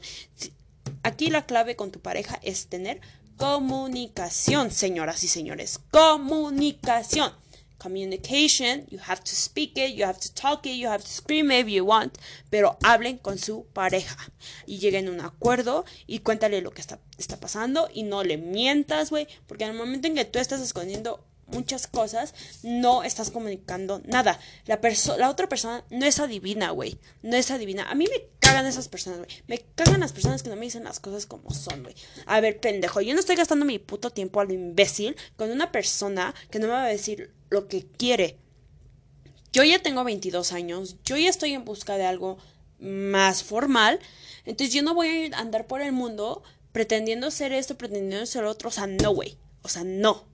Aquí 1.02 1.30
la 1.30 1.46
clave 1.46 1.74
con 1.74 1.90
tu 1.90 2.00
pareja 2.00 2.38
es 2.42 2.66
tener 2.66 3.00
comunicación, 3.38 4.70
señoras 4.70 5.24
y 5.24 5.28
señores, 5.28 5.80
comunicación 5.90 7.32
communication, 7.82 8.86
you 8.88 8.98
have 9.08 9.22
to 9.22 9.34
speak 9.34 9.76
it, 9.76 9.94
you 9.96 10.04
have 10.04 10.20
to 10.20 10.32
talk 10.34 10.66
it, 10.66 10.76
you 10.76 10.88
have 10.88 11.02
to 11.02 11.10
scream 11.10 11.50
it 11.50 11.66
if 11.66 11.68
you 11.68 11.84
want, 11.84 12.16
pero 12.50 12.78
hablen 12.82 13.18
con 13.18 13.38
su 13.38 13.66
pareja 13.72 14.16
y 14.66 14.78
lleguen 14.78 15.08
a 15.08 15.10
un 15.10 15.20
acuerdo 15.20 15.84
y 16.06 16.20
cuéntale 16.20 16.60
lo 16.60 16.70
que 16.70 16.80
está, 16.80 17.00
está 17.18 17.38
pasando 17.38 17.88
y 17.92 18.04
no 18.04 18.22
le 18.22 18.36
mientas, 18.36 19.10
güey, 19.10 19.26
porque 19.46 19.64
en 19.64 19.70
el 19.70 19.76
momento 19.76 20.06
en 20.06 20.14
que 20.14 20.24
tú 20.24 20.38
estás 20.38 20.60
escondiendo 20.60 21.24
muchas 21.52 21.86
cosas, 21.86 22.34
no 22.62 23.02
estás 23.02 23.30
comunicando 23.30 24.00
nada. 24.04 24.38
La, 24.66 24.80
la 25.18 25.30
otra 25.30 25.48
persona 25.48 25.84
no 25.90 26.06
es 26.06 26.18
adivina, 26.18 26.70
güey. 26.70 26.98
No 27.22 27.36
es 27.36 27.50
adivina. 27.50 27.90
A 27.90 27.94
mí 27.94 28.06
me 28.10 28.26
cagan 28.40 28.66
esas 28.66 28.88
personas, 28.88 29.18
güey. 29.18 29.30
Me 29.46 29.58
cagan 29.74 30.00
las 30.00 30.12
personas 30.12 30.42
que 30.42 30.50
no 30.50 30.56
me 30.56 30.64
dicen 30.64 30.84
las 30.84 31.00
cosas 31.00 31.26
como 31.26 31.50
son, 31.50 31.82
güey. 31.82 31.94
A 32.26 32.40
ver, 32.40 32.58
pendejo, 32.58 33.00
yo 33.00 33.14
no 33.14 33.20
estoy 33.20 33.36
gastando 33.36 33.64
mi 33.64 33.78
puto 33.78 34.10
tiempo 34.10 34.40
a 34.40 34.44
lo 34.44 34.52
imbécil 34.52 35.16
con 35.36 35.50
una 35.50 35.70
persona 35.72 36.34
que 36.50 36.58
no 36.58 36.66
me 36.66 36.72
va 36.72 36.84
a 36.84 36.88
decir 36.88 37.32
lo 37.52 37.68
que 37.68 37.86
quiere. 37.86 38.38
Yo 39.52 39.62
ya 39.64 39.80
tengo 39.80 40.02
22 40.04 40.52
años, 40.52 40.96
yo 41.04 41.16
ya 41.16 41.28
estoy 41.28 41.52
en 41.52 41.64
busca 41.64 41.96
de 41.96 42.06
algo 42.06 42.38
más 42.80 43.44
formal, 43.44 44.00
entonces 44.44 44.74
yo 44.74 44.82
no 44.82 44.94
voy 44.94 45.30
a 45.32 45.38
andar 45.38 45.66
por 45.66 45.82
el 45.82 45.92
mundo 45.92 46.42
pretendiendo 46.72 47.30
ser 47.30 47.52
esto, 47.52 47.76
pretendiendo 47.76 48.24
ser 48.26 48.44
otro, 48.44 48.70
o 48.70 48.72
sea, 48.72 48.86
no, 48.86 49.10
güey. 49.12 49.36
O 49.62 49.68
sea, 49.68 49.84
no 49.84 50.32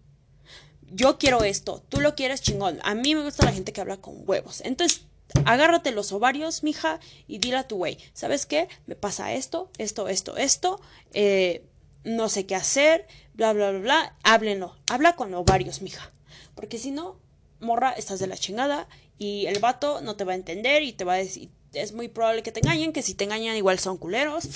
yo 0.92 1.18
quiero 1.18 1.44
esto, 1.44 1.82
tú 1.88 2.00
lo 2.00 2.14
quieres 2.14 2.40
chingón. 2.40 2.78
A 2.82 2.94
mí 2.94 3.14
me 3.14 3.22
gusta 3.22 3.44
la 3.44 3.52
gente 3.52 3.72
que 3.72 3.80
habla 3.80 3.98
con 3.98 4.22
huevos. 4.26 4.62
Entonces, 4.62 5.02
agárrate 5.44 5.92
los 5.92 6.12
ovarios, 6.12 6.62
mija, 6.62 7.00
y 7.26 7.38
dile 7.38 7.58
a 7.58 7.68
tu 7.68 7.76
güey, 7.76 7.98
¿sabes 8.14 8.46
qué? 8.46 8.68
Me 8.86 8.94
pasa 8.94 9.32
esto, 9.32 9.70
esto, 9.78 10.08
esto, 10.08 10.36
esto, 10.36 10.80
eh, 11.12 11.64
no 12.04 12.28
sé 12.28 12.46
qué 12.46 12.54
hacer, 12.54 13.06
bla, 13.34 13.52
bla, 13.52 13.70
bla, 13.70 13.80
bla. 13.80 14.16
Háblenlo, 14.22 14.76
habla 14.88 15.16
con 15.16 15.34
ovarios, 15.34 15.82
mija. 15.82 16.10
Porque 16.58 16.76
si 16.76 16.90
no, 16.90 17.20
morra, 17.60 17.92
estás 17.92 18.18
de 18.18 18.26
la 18.26 18.36
chingada 18.36 18.88
y 19.16 19.46
el 19.46 19.60
vato 19.60 20.00
no 20.00 20.16
te 20.16 20.24
va 20.24 20.32
a 20.32 20.34
entender 20.34 20.82
y 20.82 20.92
te 20.92 21.04
va 21.04 21.12
a 21.14 21.18
decir, 21.18 21.50
es 21.72 21.92
muy 21.92 22.08
probable 22.08 22.42
que 22.42 22.50
te 22.50 22.58
engañen, 22.58 22.92
que 22.92 23.02
si 23.02 23.14
te 23.14 23.22
engañan 23.22 23.54
igual 23.54 23.78
son 23.78 23.96
culeros. 23.96 24.48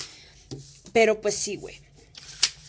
Pero 0.91 1.21
pues 1.21 1.33
sí, 1.33 1.55
güey. 1.55 1.79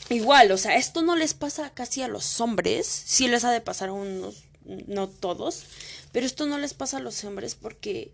Igual, 0.09 0.53
o 0.53 0.57
sea, 0.57 0.76
esto 0.76 1.03
no 1.03 1.17
les 1.17 1.35
pasa 1.35 1.75
casi 1.75 2.00
a 2.03 2.07
los 2.07 2.41
hombres, 2.41 2.87
sí 2.87 3.26
les 3.26 3.43
ha 3.43 3.50
de 3.50 3.61
pasar 3.61 3.88
a 3.88 3.93
unos, 3.93 4.45
no 4.64 5.09
todos, 5.09 5.64
pero 6.12 6.26
esto 6.26 6.47
no 6.47 6.57
les 6.59 6.73
pasa 6.73 6.99
a 6.99 7.00
los 7.00 7.25
hombres 7.25 7.57
porque 7.57 8.12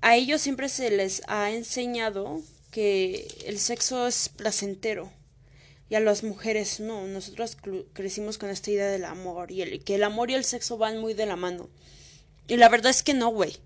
a 0.00 0.16
ellos 0.16 0.40
siempre 0.40 0.70
se 0.70 0.90
les 0.90 1.20
ha 1.28 1.50
enseñado 1.50 2.40
que 2.70 3.28
el 3.44 3.58
sexo 3.58 4.06
es 4.06 4.30
placentero 4.30 5.12
y 5.90 5.96
a 5.96 6.00
las 6.00 6.22
mujeres 6.22 6.78
no. 6.80 7.06
Nosotros 7.08 7.56
crecimos 7.92 8.38
con 8.38 8.48
esta 8.48 8.70
idea 8.70 8.86
del 8.86 9.04
amor 9.04 9.50
y 9.50 9.60
el, 9.60 9.84
que 9.84 9.96
el 9.96 10.04
amor 10.04 10.30
y 10.30 10.34
el 10.34 10.44
sexo 10.44 10.78
van 10.78 10.98
muy 10.98 11.14
de 11.14 11.26
la 11.26 11.36
mano. 11.36 11.68
Y 12.46 12.56
la 12.56 12.68
verdad 12.68 12.90
es 12.90 13.02
que 13.02 13.12
no, 13.12 13.28
güey. 13.28 13.56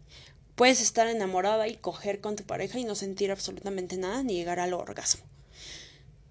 Puedes 0.55 0.81
estar 0.81 1.07
enamorada 1.07 1.69
y 1.69 1.77
coger 1.77 2.21
con 2.21 2.37
tu 2.37 2.45
pareja 2.45 2.79
y 2.79 2.85
no 2.85 2.95
sentir 2.95 3.31
absolutamente 3.31 3.99
nada 3.99 4.23
ni 4.23 4.35
llegar 4.35 4.59
al 4.59 4.73
orgasmo. 4.73 5.25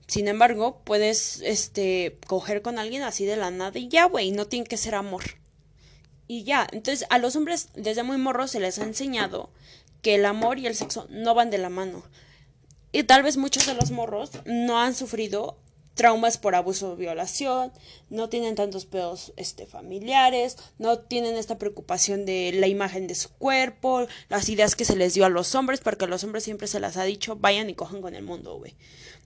Sin 0.07 0.27
embargo, 0.27 0.81
puedes 0.83 1.41
este 1.41 2.17
coger 2.27 2.62
con 2.62 2.79
alguien 2.79 3.03
así 3.03 3.25
de 3.25 3.35
la 3.35 3.51
nada 3.51 3.77
y 3.77 3.88
ya, 3.88 4.05
güey, 4.05 4.31
no 4.31 4.47
tiene 4.47 4.65
que 4.65 4.77
ser 4.77 4.95
amor. 4.95 5.23
Y 6.27 6.43
ya, 6.43 6.67
entonces 6.71 7.05
a 7.09 7.19
los 7.19 7.35
hombres 7.35 7.69
desde 7.75 8.03
muy 8.03 8.17
morros 8.17 8.51
se 8.51 8.59
les 8.59 8.79
ha 8.79 8.83
enseñado 8.83 9.51
que 10.01 10.15
el 10.15 10.25
amor 10.25 10.57
y 10.57 10.65
el 10.65 10.75
sexo 10.75 11.05
no 11.09 11.35
van 11.35 11.51
de 11.51 11.57
la 11.59 11.69
mano. 11.69 12.03
Y 12.91 13.03
tal 13.03 13.23
vez 13.23 13.38
muchos 13.38 13.65
de 13.65 13.73
los 13.75 13.91
morros 13.91 14.31
no 14.45 14.79
han 14.79 14.95
sufrido 14.95 15.57
traumas 15.95 16.38
por 16.38 16.55
abuso 16.55 16.91
o 16.91 16.95
violación, 16.95 17.71
no 18.09 18.29
tienen 18.29 18.55
tantos 18.55 18.85
pedos 18.85 19.33
este, 19.38 19.65
familiares, 19.65 20.57
no 20.77 21.00
tienen 21.00 21.35
esta 21.35 21.57
preocupación 21.57 22.25
de 22.25 22.51
la 22.53 22.67
imagen 22.67 23.07
de 23.07 23.15
su 23.15 23.29
cuerpo, 23.29 24.07
las 24.29 24.50
ideas 24.50 24.75
que 24.75 24.85
se 24.85 24.95
les 24.95 25.13
dio 25.13 25.25
a 25.25 25.29
los 25.29 25.55
hombres, 25.55 25.81
porque 25.81 26.05
a 26.05 26.07
los 26.07 26.23
hombres 26.23 26.43
siempre 26.43 26.67
se 26.67 26.79
las 26.79 26.97
ha 26.97 27.03
dicho, 27.03 27.35
vayan 27.35 27.69
y 27.69 27.75
cojan 27.75 28.01
con 28.01 28.15
el 28.15 28.23
mundo, 28.23 28.57
güey. 28.57 28.75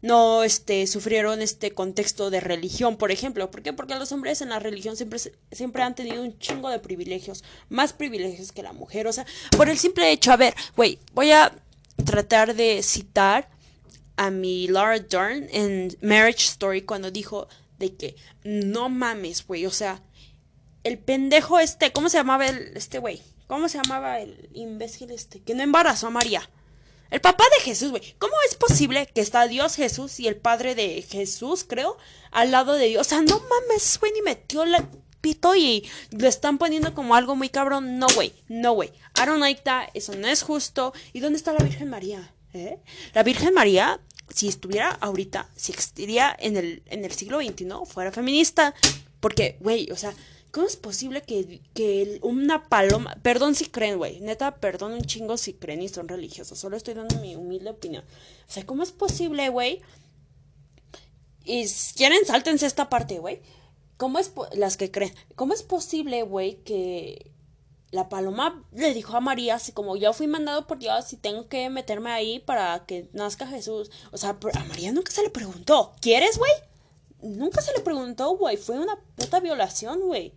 No 0.01 0.43
este, 0.43 0.86
sufrieron 0.86 1.41
este 1.41 1.71
contexto 1.71 2.29
de 2.29 2.39
religión, 2.39 2.97
por 2.97 3.12
ejemplo. 3.12 3.50
¿Por 3.50 3.63
qué? 3.63 3.74
Porque 3.74 3.95
los 3.95 4.12
hombres 4.12 4.41
en 4.41 4.50
la 4.50 4.59
religión 4.59 4.95
siempre, 4.95 5.19
siempre 5.51 5.81
han 5.81 5.95
tenido 5.95 6.21
un 6.21 6.38
chingo 6.38 6.69
de 6.69 6.77
privilegios, 6.79 7.43
más 7.69 7.93
privilegios 7.93 8.51
que 8.51 8.62
la 8.62 8.74
mujer. 8.74 9.07
O 9.07 9.13
sea, 9.13 9.25
por 9.55 9.69
el 9.69 9.77
simple 9.79 10.12
hecho, 10.12 10.31
a 10.31 10.38
ver, 10.38 10.53
güey, 10.75 11.00
voy 11.13 11.31
a 11.31 11.51
tratar 12.05 12.53
de 12.53 12.83
citar 12.83 13.50
a 14.17 14.29
mi 14.29 14.67
Laura 14.67 15.00
Dern 15.00 15.47
en 15.51 15.95
Marriage 16.01 16.45
Story 16.45 16.81
cuando 16.81 17.12
dijo 17.12 17.47
de 17.79 17.95
que 17.95 18.15
no 18.43 18.89
mames, 18.89 19.45
güey, 19.45 19.65
o 19.65 19.71
sea, 19.71 20.01
el 20.83 20.97
pendejo 20.97 21.59
este, 21.59 21.91
¿cómo 21.91 22.09
se 22.09 22.17
llamaba 22.17 22.47
el, 22.47 22.75
este 22.75 23.00
güey? 23.00 23.21
¿Cómo 23.47 23.69
se 23.69 23.77
llamaba 23.77 24.19
el 24.19 24.50
imbécil 24.53 25.12
este? 25.12 25.39
Que 25.41 25.53
no 25.53 25.63
embarazó 25.63 26.07
a 26.07 26.12
María. 26.12 26.50
El 27.09 27.21
papá 27.21 27.45
de 27.57 27.63
Jesús, 27.63 27.91
güey. 27.91 28.15
¿Cómo 28.19 28.33
es 28.50 28.55
posible 28.55 29.07
que 29.07 29.21
está 29.21 29.47
Dios 29.47 29.75
Jesús 29.75 30.19
y 30.19 30.27
el 30.27 30.36
padre 30.36 30.75
de 30.75 31.01
Jesús, 31.01 31.63
creo, 31.63 31.97
al 32.31 32.51
lado 32.51 32.74
de 32.74 32.88
Dios? 32.88 33.07
O 33.07 33.09
sea, 33.09 33.21
no 33.21 33.39
mames, 33.39 33.97
güey, 34.00 34.12
ni 34.12 34.21
metió 34.21 34.65
la 34.65 34.89
pito 35.21 35.55
y 35.55 35.89
lo 36.12 36.27
están 36.27 36.57
poniendo 36.57 36.93
como 36.93 37.15
algo 37.15 37.36
muy 37.36 37.47
cabrón. 37.47 38.00
No, 38.00 38.07
güey, 38.13 38.33
no, 38.50 38.74
güey. 38.74 38.89
I 39.15 39.25
don't 39.25 39.39
like 39.39 39.62
that. 39.63 39.89
Eso 39.93 40.13
no 40.15 40.27
es 40.27 40.41
justo. 40.41 40.93
¿Y 41.13 41.21
dónde 41.21 41.38
está 41.38 41.53
la 41.53 41.63
Virgen 41.63 41.89
María? 41.89 42.33
¿Eh? 42.57 42.79
La 43.13 43.23
Virgen 43.23 43.53
María, 43.53 43.99
si 44.33 44.47
estuviera 44.47 44.89
ahorita, 44.89 45.49
si 45.55 45.71
existiría 45.71 46.35
en 46.39 46.57
el, 46.57 46.83
en 46.87 47.05
el 47.05 47.11
siglo 47.11 47.39
XXI, 47.39 47.67
fuera 47.85 48.11
feminista. 48.11 48.73
Porque, 49.19 49.57
güey, 49.59 49.89
o 49.91 49.95
sea, 49.95 50.13
¿cómo 50.51 50.67
es 50.67 50.75
posible 50.75 51.21
que, 51.21 51.61
que 51.73 52.19
una 52.21 52.67
paloma, 52.67 53.17
perdón 53.21 53.55
si 53.55 53.65
creen, 53.65 53.97
güey, 53.97 54.19
neta, 54.19 54.55
perdón 54.57 54.93
un 54.93 55.03
chingo 55.03 55.37
si 55.37 55.53
creen 55.53 55.81
y 55.81 55.89
son 55.89 56.07
religiosos, 56.07 56.59
solo 56.59 56.77
estoy 56.77 56.93
dando 56.93 57.19
mi 57.19 57.35
humilde 57.35 57.69
opinión. 57.69 58.03
O 58.47 58.51
sea, 58.51 58.65
¿cómo 58.65 58.83
es 58.83 58.91
posible, 58.91 59.49
güey? 59.49 59.81
Y 61.43 61.65
quieren, 61.95 62.25
sáltense 62.25 62.65
esta 62.65 62.89
parte, 62.89 63.19
güey. 63.19 63.41
¿Cómo 63.95 64.19
es, 64.19 64.31
las 64.53 64.77
que 64.77 64.91
creen, 64.91 65.13
cómo 65.35 65.53
es 65.53 65.63
posible, 65.63 66.21
güey, 66.23 66.57
que 66.63 67.31
la 67.91 68.10
paloma 68.10 68.63
le 68.74 68.94
dijo 68.94 69.15
a 69.15 69.22
María 69.22 69.56
así 69.56 69.72
como 69.72 69.96
yo 69.96 70.12
fui 70.13 70.27
mandado 70.27 70.67
por 70.67 70.77
Dios 70.77 71.13
y 71.13 71.17
tengo 71.17 71.48
que 71.48 71.70
meterme 71.70 72.12
ahí 72.12 72.39
para 72.39 72.86
que 72.86 73.10
nazca 73.13 73.48
Jesús. 73.48 73.91
O 74.12 74.17
sea, 74.17 74.38
a 74.53 74.63
María 74.65 74.91
nunca 74.91 75.12
se 75.12 75.24
le 75.24 75.29
preguntó, 75.29 75.94
¿quieres, 76.01 76.38
güey? 76.38 76.51
Nunca 77.22 77.62
se 77.62 77.74
le 77.74 77.79
preguntó, 77.79 78.36
güey. 78.38 78.58
Fue 78.58 78.77
una 78.77 78.98
puta 79.15 79.39
violación, 79.39 80.01
güey. 80.01 80.34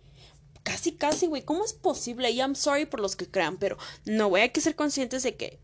Casi, 0.63 0.93
casi, 0.93 1.27
güey. 1.27 1.43
¿Cómo 1.43 1.65
es 1.65 1.73
posible? 1.73 2.31
Y 2.31 2.37
I'm 2.37 2.55
sorry 2.55 2.85
por 2.85 2.99
los 2.99 3.15
que 3.15 3.29
crean, 3.29 3.57
pero 3.57 3.77
no, 4.05 4.29
güey. 4.29 4.43
Hay 4.43 4.49
que 4.49 4.61
ser 4.61 4.75
conscientes 4.75 5.23
de 5.23 5.35
que 5.35 5.59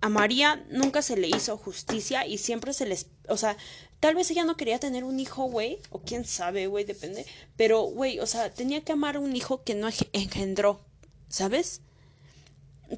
a 0.00 0.08
María 0.08 0.64
nunca 0.70 1.02
se 1.02 1.16
le 1.16 1.28
hizo 1.28 1.56
justicia 1.56 2.26
y 2.26 2.38
siempre 2.38 2.72
se 2.72 2.86
les... 2.86 3.06
O 3.28 3.36
sea, 3.36 3.56
tal 4.00 4.14
vez 4.14 4.30
ella 4.30 4.44
no 4.44 4.56
quería 4.56 4.78
tener 4.78 5.04
un 5.04 5.18
hijo, 5.18 5.44
güey. 5.44 5.80
O 5.90 6.00
quién 6.00 6.24
sabe, 6.24 6.68
güey, 6.68 6.84
depende. 6.84 7.26
Pero, 7.56 7.82
güey, 7.82 8.20
o 8.20 8.26
sea, 8.26 8.52
tenía 8.52 8.84
que 8.84 8.92
amar 8.92 9.16
a 9.16 9.20
un 9.20 9.34
hijo 9.34 9.64
que 9.64 9.74
no 9.74 9.88
engendró, 10.12 10.84
¿sabes? 11.28 11.80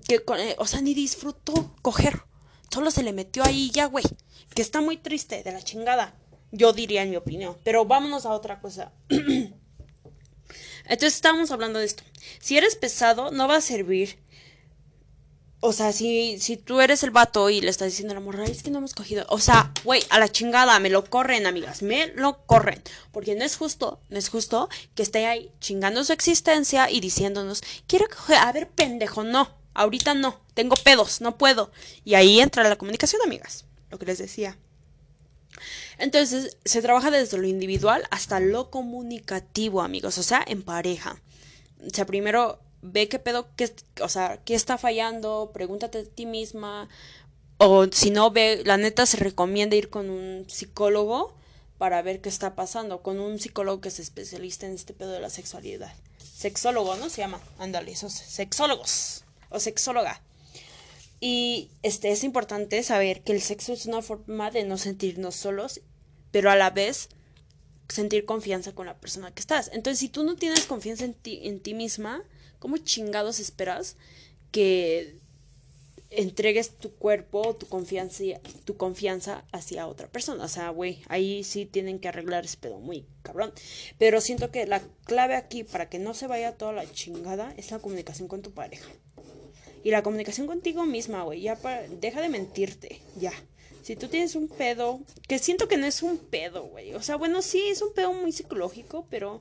Que, 0.06 0.22
eh, 0.38 0.54
o 0.58 0.66
sea, 0.66 0.82
ni 0.82 0.94
disfrutó 0.94 1.74
coger. 1.82 2.22
Solo 2.70 2.90
se 2.90 3.02
le 3.02 3.12
metió 3.12 3.44
ahí 3.44 3.70
ya, 3.70 3.86
güey. 3.86 4.04
Que 4.54 4.62
está 4.62 4.80
muy 4.80 4.96
triste, 4.96 5.42
de 5.42 5.52
la 5.52 5.62
chingada. 5.62 6.14
Yo 6.52 6.72
diría 6.72 7.02
en 7.02 7.10
mi 7.10 7.16
opinión. 7.16 7.56
Pero 7.64 7.86
vámonos 7.86 8.26
a 8.26 8.32
otra 8.32 8.60
cosa. 8.60 8.92
Entonces 9.08 11.14
estábamos 11.14 11.50
hablando 11.50 11.78
de 11.78 11.86
esto. 11.86 12.02
Si 12.40 12.58
eres 12.58 12.76
pesado, 12.76 13.30
no 13.30 13.48
va 13.48 13.56
a 13.56 13.60
servir 13.60 14.18
o 15.62 15.74
sea, 15.74 15.92
si, 15.92 16.38
si 16.38 16.56
tú 16.56 16.80
eres 16.80 17.02
el 17.02 17.10
vato 17.10 17.50
y 17.50 17.60
le 17.60 17.68
estás 17.68 17.88
diciendo 17.88 18.12
a 18.12 18.14
la 18.14 18.20
morra, 18.24 18.46
es 18.46 18.62
que 18.62 18.70
no 18.70 18.78
hemos 18.78 18.94
cogido. 18.94 19.26
O 19.28 19.38
sea, 19.38 19.72
güey, 19.84 20.02
a 20.08 20.18
la 20.18 20.28
chingada, 20.30 20.78
me 20.80 20.88
lo 20.88 21.04
corren, 21.04 21.46
amigas, 21.46 21.82
me 21.82 22.08
lo 22.14 22.46
corren. 22.46 22.82
Porque 23.12 23.34
no 23.34 23.44
es 23.44 23.56
justo, 23.56 24.00
no 24.08 24.18
es 24.18 24.30
justo 24.30 24.70
que 24.94 25.02
esté 25.02 25.26
ahí 25.26 25.52
chingando 25.60 26.02
su 26.02 26.14
existencia 26.14 26.90
y 26.90 27.00
diciéndonos, 27.00 27.62
quiero 27.86 28.06
coger. 28.08 28.38
A 28.38 28.52
ver, 28.52 28.70
pendejo, 28.70 29.22
no, 29.22 29.50
ahorita 29.74 30.14
no, 30.14 30.40
tengo 30.54 30.76
pedos, 30.76 31.20
no 31.20 31.36
puedo. 31.36 31.70
Y 32.06 32.14
ahí 32.14 32.40
entra 32.40 32.66
la 32.66 32.76
comunicación, 32.76 33.20
amigas, 33.22 33.66
lo 33.90 33.98
que 33.98 34.06
les 34.06 34.16
decía. 34.16 34.56
Entonces, 35.98 36.56
se 36.64 36.80
trabaja 36.80 37.10
desde 37.10 37.36
lo 37.36 37.46
individual 37.46 38.04
hasta 38.10 38.40
lo 38.40 38.70
comunicativo, 38.70 39.82
amigos, 39.82 40.16
o 40.16 40.22
sea, 40.22 40.42
en 40.46 40.62
pareja. 40.62 41.20
O 41.86 41.90
sea, 41.94 42.06
primero 42.06 42.60
ve 42.82 43.08
qué 43.08 43.18
pedo, 43.18 43.48
qué, 43.56 43.72
o 44.00 44.08
sea, 44.08 44.40
qué 44.44 44.54
está 44.54 44.78
fallando, 44.78 45.50
pregúntate 45.52 45.98
a 45.98 46.04
ti 46.04 46.26
misma, 46.26 46.88
o 47.58 47.86
si 47.92 48.10
no 48.10 48.30
ve, 48.30 48.62
la 48.64 48.78
neta 48.78 49.04
se 49.04 49.18
recomienda 49.18 49.76
ir 49.76 49.90
con 49.90 50.08
un 50.08 50.48
psicólogo 50.48 51.34
para 51.76 52.00
ver 52.00 52.20
qué 52.20 52.28
está 52.28 52.54
pasando, 52.54 53.02
con 53.02 53.20
un 53.20 53.38
psicólogo 53.38 53.80
que 53.80 53.88
es 53.88 54.00
especialista 54.00 54.66
en 54.66 54.74
este 54.74 54.94
pedo 54.94 55.12
de 55.12 55.20
la 55.20 55.30
sexualidad. 55.30 55.92
Sexólogo, 56.18 56.96
¿no? 56.96 57.10
Se 57.10 57.20
llama, 57.20 57.40
ándale, 57.58 57.92
esos 57.92 58.12
sexólogos 58.12 59.24
o 59.50 59.60
sexóloga. 59.60 60.22
Y 61.20 61.70
este 61.82 62.12
es 62.12 62.24
importante 62.24 62.82
saber 62.82 63.22
que 63.22 63.32
el 63.32 63.42
sexo 63.42 63.74
es 63.74 63.84
una 63.84 64.00
forma 64.00 64.50
de 64.50 64.64
no 64.64 64.78
sentirnos 64.78 65.36
solos, 65.36 65.82
pero 66.30 66.50
a 66.50 66.56
la 66.56 66.70
vez 66.70 67.10
sentir 67.88 68.24
confianza 68.24 68.72
con 68.72 68.86
la 68.86 68.98
persona 68.98 69.32
que 69.34 69.40
estás. 69.40 69.70
Entonces, 69.74 69.98
si 69.98 70.08
tú 70.08 70.24
no 70.24 70.36
tienes 70.36 70.64
confianza 70.64 71.04
en 71.04 71.12
ti, 71.12 71.40
en 71.44 71.60
ti 71.60 71.74
misma, 71.74 72.22
¿Cómo 72.60 72.76
chingados 72.76 73.40
esperas 73.40 73.96
que 74.52 75.16
entregues 76.10 76.70
tu 76.70 76.92
cuerpo, 76.92 77.56
tu 77.56 77.66
confianza, 77.66 78.24
tu 78.64 78.76
confianza 78.76 79.44
hacia 79.50 79.88
otra 79.88 80.06
persona? 80.06 80.44
O 80.44 80.48
sea, 80.48 80.68
güey, 80.68 81.02
ahí 81.08 81.42
sí 81.42 81.66
tienen 81.66 81.98
que 81.98 82.08
arreglar 82.08 82.44
ese 82.44 82.58
pedo 82.58 82.78
muy 82.78 83.06
cabrón. 83.22 83.52
Pero 83.98 84.20
siento 84.20 84.50
que 84.52 84.66
la 84.66 84.82
clave 85.04 85.36
aquí 85.36 85.64
para 85.64 85.88
que 85.88 85.98
no 85.98 86.14
se 86.14 86.26
vaya 86.26 86.56
toda 86.56 86.72
la 86.72 86.90
chingada 86.92 87.52
es 87.56 87.70
la 87.70 87.78
comunicación 87.78 88.28
con 88.28 88.42
tu 88.42 88.52
pareja. 88.52 88.90
Y 89.82 89.90
la 89.90 90.02
comunicación 90.02 90.46
contigo 90.46 90.84
misma, 90.84 91.22
güey. 91.22 91.40
Ya 91.40 91.56
para, 91.56 91.88
deja 91.88 92.20
de 92.20 92.28
mentirte, 92.28 93.00
ya. 93.18 93.32
Si 93.82 93.96
tú 93.96 94.08
tienes 94.08 94.34
un 94.34 94.48
pedo, 94.48 95.00
que 95.26 95.38
siento 95.38 95.66
que 95.66 95.78
no 95.78 95.86
es 95.86 96.02
un 96.02 96.18
pedo, 96.18 96.64
güey. 96.64 96.94
O 96.94 97.02
sea, 97.02 97.16
bueno, 97.16 97.40
sí, 97.40 97.62
es 97.70 97.80
un 97.80 97.94
pedo 97.94 98.12
muy 98.12 98.30
psicológico, 98.30 99.06
pero 99.08 99.40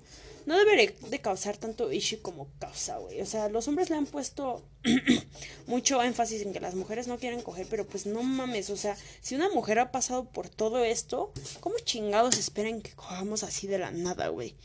no 0.50 0.58
debería 0.58 0.92
de 1.12 1.22
causar 1.22 1.58
tanto 1.58 1.92
issue 1.92 2.24
como 2.24 2.48
causa, 2.58 2.98
güey. 2.98 3.22
O 3.22 3.26
sea, 3.28 3.50
los 3.50 3.68
hombres 3.68 3.92
le 3.92 3.98
han 3.98 4.08
puesto 4.08 4.64
mucho 5.68 6.02
énfasis 6.02 6.42
en 6.42 6.54
que 6.54 6.60
las 6.60 6.74
mujeres 6.74 7.06
no 7.06 7.20
quieren 7.20 7.44
coger, 7.44 7.68
pero 7.70 7.86
pues 7.86 8.08
no 8.08 8.24
mames, 8.24 8.72
o 8.72 8.76
sea, 8.76 8.98
si 9.22 9.36
una 9.36 9.52
mujer 9.52 9.78
ha 9.78 9.92
pasado 9.92 10.26
por 10.26 10.50
todo 10.50 10.84
esto, 10.84 11.32
¿cómo 11.60 11.76
chingados 11.78 12.40
esperan 12.40 12.82
que 12.82 12.94
cojamos 12.94 13.44
así 13.44 13.68
de 13.68 13.78
la 13.78 13.92
nada, 13.92 14.30
güey? 14.30 14.56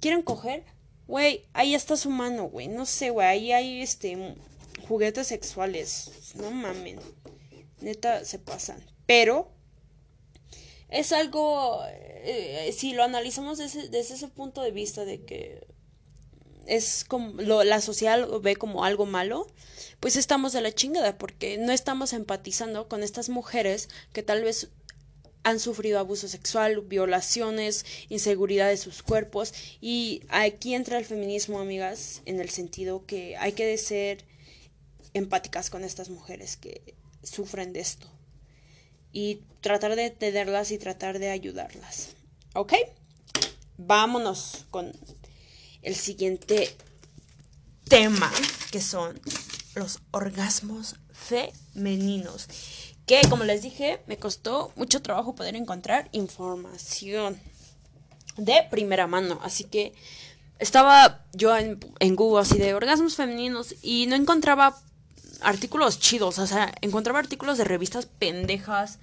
¿Quieren 0.00 0.22
coger? 0.22 0.64
Güey, 1.06 1.44
ahí 1.52 1.74
está 1.74 1.98
su 1.98 2.08
mano, 2.08 2.44
güey. 2.44 2.68
No 2.68 2.86
sé, 2.86 3.10
güey, 3.10 3.26
ahí 3.26 3.52
hay 3.52 3.82
este 3.82 4.36
juguetes 4.88 5.26
sexuales. 5.26 6.32
No 6.36 6.50
mamen. 6.50 6.98
Neta 7.82 8.24
se 8.24 8.38
pasan. 8.38 8.82
Pero 9.04 9.53
es 10.94 11.12
algo, 11.12 11.82
eh, 11.88 12.72
si 12.76 12.92
lo 12.92 13.02
analizamos 13.02 13.58
desde, 13.58 13.98
ese 13.98 14.28
punto 14.28 14.62
de 14.62 14.70
vista 14.70 15.04
de 15.04 15.24
que 15.24 15.66
es 16.66 17.04
como 17.04 17.42
lo, 17.42 17.64
la 17.64 17.80
sociedad 17.80 18.20
lo 18.20 18.40
ve 18.40 18.54
como 18.54 18.84
algo 18.84 19.04
malo, 19.04 19.48
pues 19.98 20.14
estamos 20.16 20.52
de 20.52 20.60
la 20.60 20.72
chingada 20.72 21.18
porque 21.18 21.58
no 21.58 21.72
estamos 21.72 22.12
empatizando 22.12 22.88
con 22.88 23.02
estas 23.02 23.28
mujeres 23.28 23.88
que 24.12 24.22
tal 24.22 24.44
vez 24.44 24.70
han 25.42 25.58
sufrido 25.58 25.98
abuso 25.98 26.28
sexual, 26.28 26.80
violaciones, 26.80 27.84
inseguridad 28.08 28.68
de 28.68 28.76
sus 28.78 29.02
cuerpos. 29.02 29.52
Y 29.80 30.22
aquí 30.30 30.74
entra 30.74 30.96
el 30.96 31.04
feminismo, 31.04 31.58
amigas, 31.58 32.22
en 32.24 32.40
el 32.40 32.48
sentido 32.48 33.04
que 33.04 33.36
hay 33.36 33.52
que 33.52 33.76
ser 33.76 34.24
empáticas 35.12 35.70
con 35.70 35.84
estas 35.84 36.08
mujeres 36.08 36.56
que 36.56 36.94
sufren 37.22 37.72
de 37.72 37.80
esto 37.80 38.13
y 39.14 39.40
tratar 39.62 39.96
de 39.96 40.10
tenerlas 40.10 40.72
y 40.72 40.78
tratar 40.78 41.18
de 41.18 41.30
ayudarlas. 41.30 42.10
¿Ok? 42.52 42.74
Vámonos 43.78 44.66
con 44.70 44.92
el 45.82 45.94
siguiente 45.94 46.76
tema, 47.88 48.30
que 48.70 48.80
son 48.80 49.18
los 49.76 50.00
orgasmos 50.10 50.96
femeninos. 51.12 52.48
Que, 53.06 53.22
como 53.30 53.44
les 53.44 53.62
dije, 53.62 54.02
me 54.06 54.18
costó 54.18 54.72
mucho 54.76 55.00
trabajo 55.00 55.34
poder 55.34 55.54
encontrar 55.54 56.08
información 56.12 57.38
de 58.36 58.66
primera 58.70 59.06
mano. 59.06 59.38
Así 59.44 59.64
que 59.64 59.92
estaba 60.58 61.24
yo 61.32 61.56
en, 61.56 61.78
en 62.00 62.16
Google 62.16 62.42
así 62.42 62.58
de 62.58 62.74
orgasmos 62.74 63.14
femeninos 63.14 63.76
y 63.82 64.06
no 64.06 64.16
encontraba 64.16 64.76
artículos 65.40 65.98
chidos. 65.98 66.38
O 66.38 66.46
sea, 66.46 66.74
encontraba 66.80 67.18
artículos 67.18 67.58
de 67.58 67.64
revistas 67.64 68.06
pendejas. 68.06 68.98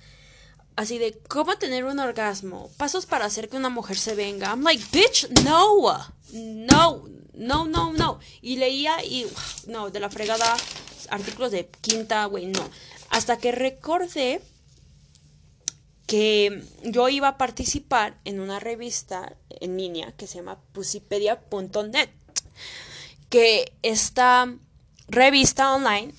Así 0.76 0.98
de 0.98 1.20
cómo 1.28 1.58
tener 1.58 1.84
un 1.84 2.00
orgasmo, 2.00 2.70
pasos 2.78 3.06
para 3.06 3.26
hacer 3.26 3.50
que 3.50 3.58
una 3.58 3.70
mujer 3.70 3.98
se 3.98 4.16
venga. 4.16 4.48
I'm 4.48 4.64
like, 4.64 4.84
bitch, 4.92 5.30
no, 5.44 5.98
no, 6.32 7.04
no, 7.34 7.66
no, 7.66 7.94
no. 7.94 8.20
Y 8.42 8.56
leía 8.56 9.04
y, 9.04 9.28
no, 9.68 9.90
de 9.90 10.00
la 10.00 10.10
fregada, 10.10 10.56
artículos 11.10 11.52
de 11.52 11.68
quinta, 11.82 12.26
güey, 12.26 12.46
no. 12.46 12.68
Hasta 13.10 13.38
que 13.38 13.52
recordé 13.52 14.42
que 16.08 16.64
yo 16.84 17.10
iba 17.10 17.30
a 17.30 17.38
participar 17.38 18.18
en 18.26 18.40
una 18.40 18.60
revista 18.60 19.36
en 19.50 19.78
línea 19.78 20.12
que 20.14 20.28
se 20.28 20.38
llama 20.38 20.60
pusipedia.net, 20.74 22.10
que 23.30 23.74
esta 23.82 24.54
revista 25.12 25.74
online 25.74 26.14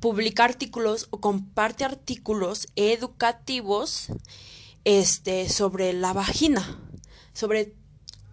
publica 0.00 0.44
artículos 0.44 1.08
o 1.10 1.20
comparte 1.20 1.84
artículos 1.84 2.68
educativos 2.74 4.08
este, 4.84 5.48
sobre 5.48 5.92
la 5.92 6.12
vagina, 6.12 6.80
sobre 7.32 7.74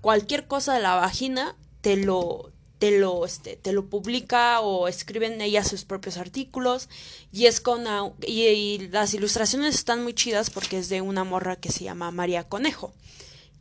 cualquier 0.01 0.47
cosa 0.47 0.73
de 0.73 0.81
la 0.81 0.95
vagina, 0.95 1.55
te 1.81 1.97
lo, 1.97 2.51
te 2.79 2.97
lo, 2.99 3.25
este, 3.25 3.57
te 3.57 3.73
lo 3.73 3.89
publica 3.89 4.61
o 4.61 4.87
escriben 4.87 5.41
ella 5.41 5.63
sus 5.63 5.83
propios 5.83 6.17
artículos 6.17 6.89
y 7.31 7.47
es 7.47 7.59
con 7.59 7.85
y, 8.25 8.87
las 8.89 9.13
ilustraciones 9.13 9.75
están 9.75 10.03
muy 10.03 10.13
chidas 10.13 10.49
porque 10.49 10.77
es 10.77 10.89
de 10.89 11.01
una 11.01 11.23
morra 11.23 11.55
que 11.55 11.71
se 11.71 11.83
llama 11.83 12.11
María 12.11 12.47
Conejo 12.47 12.93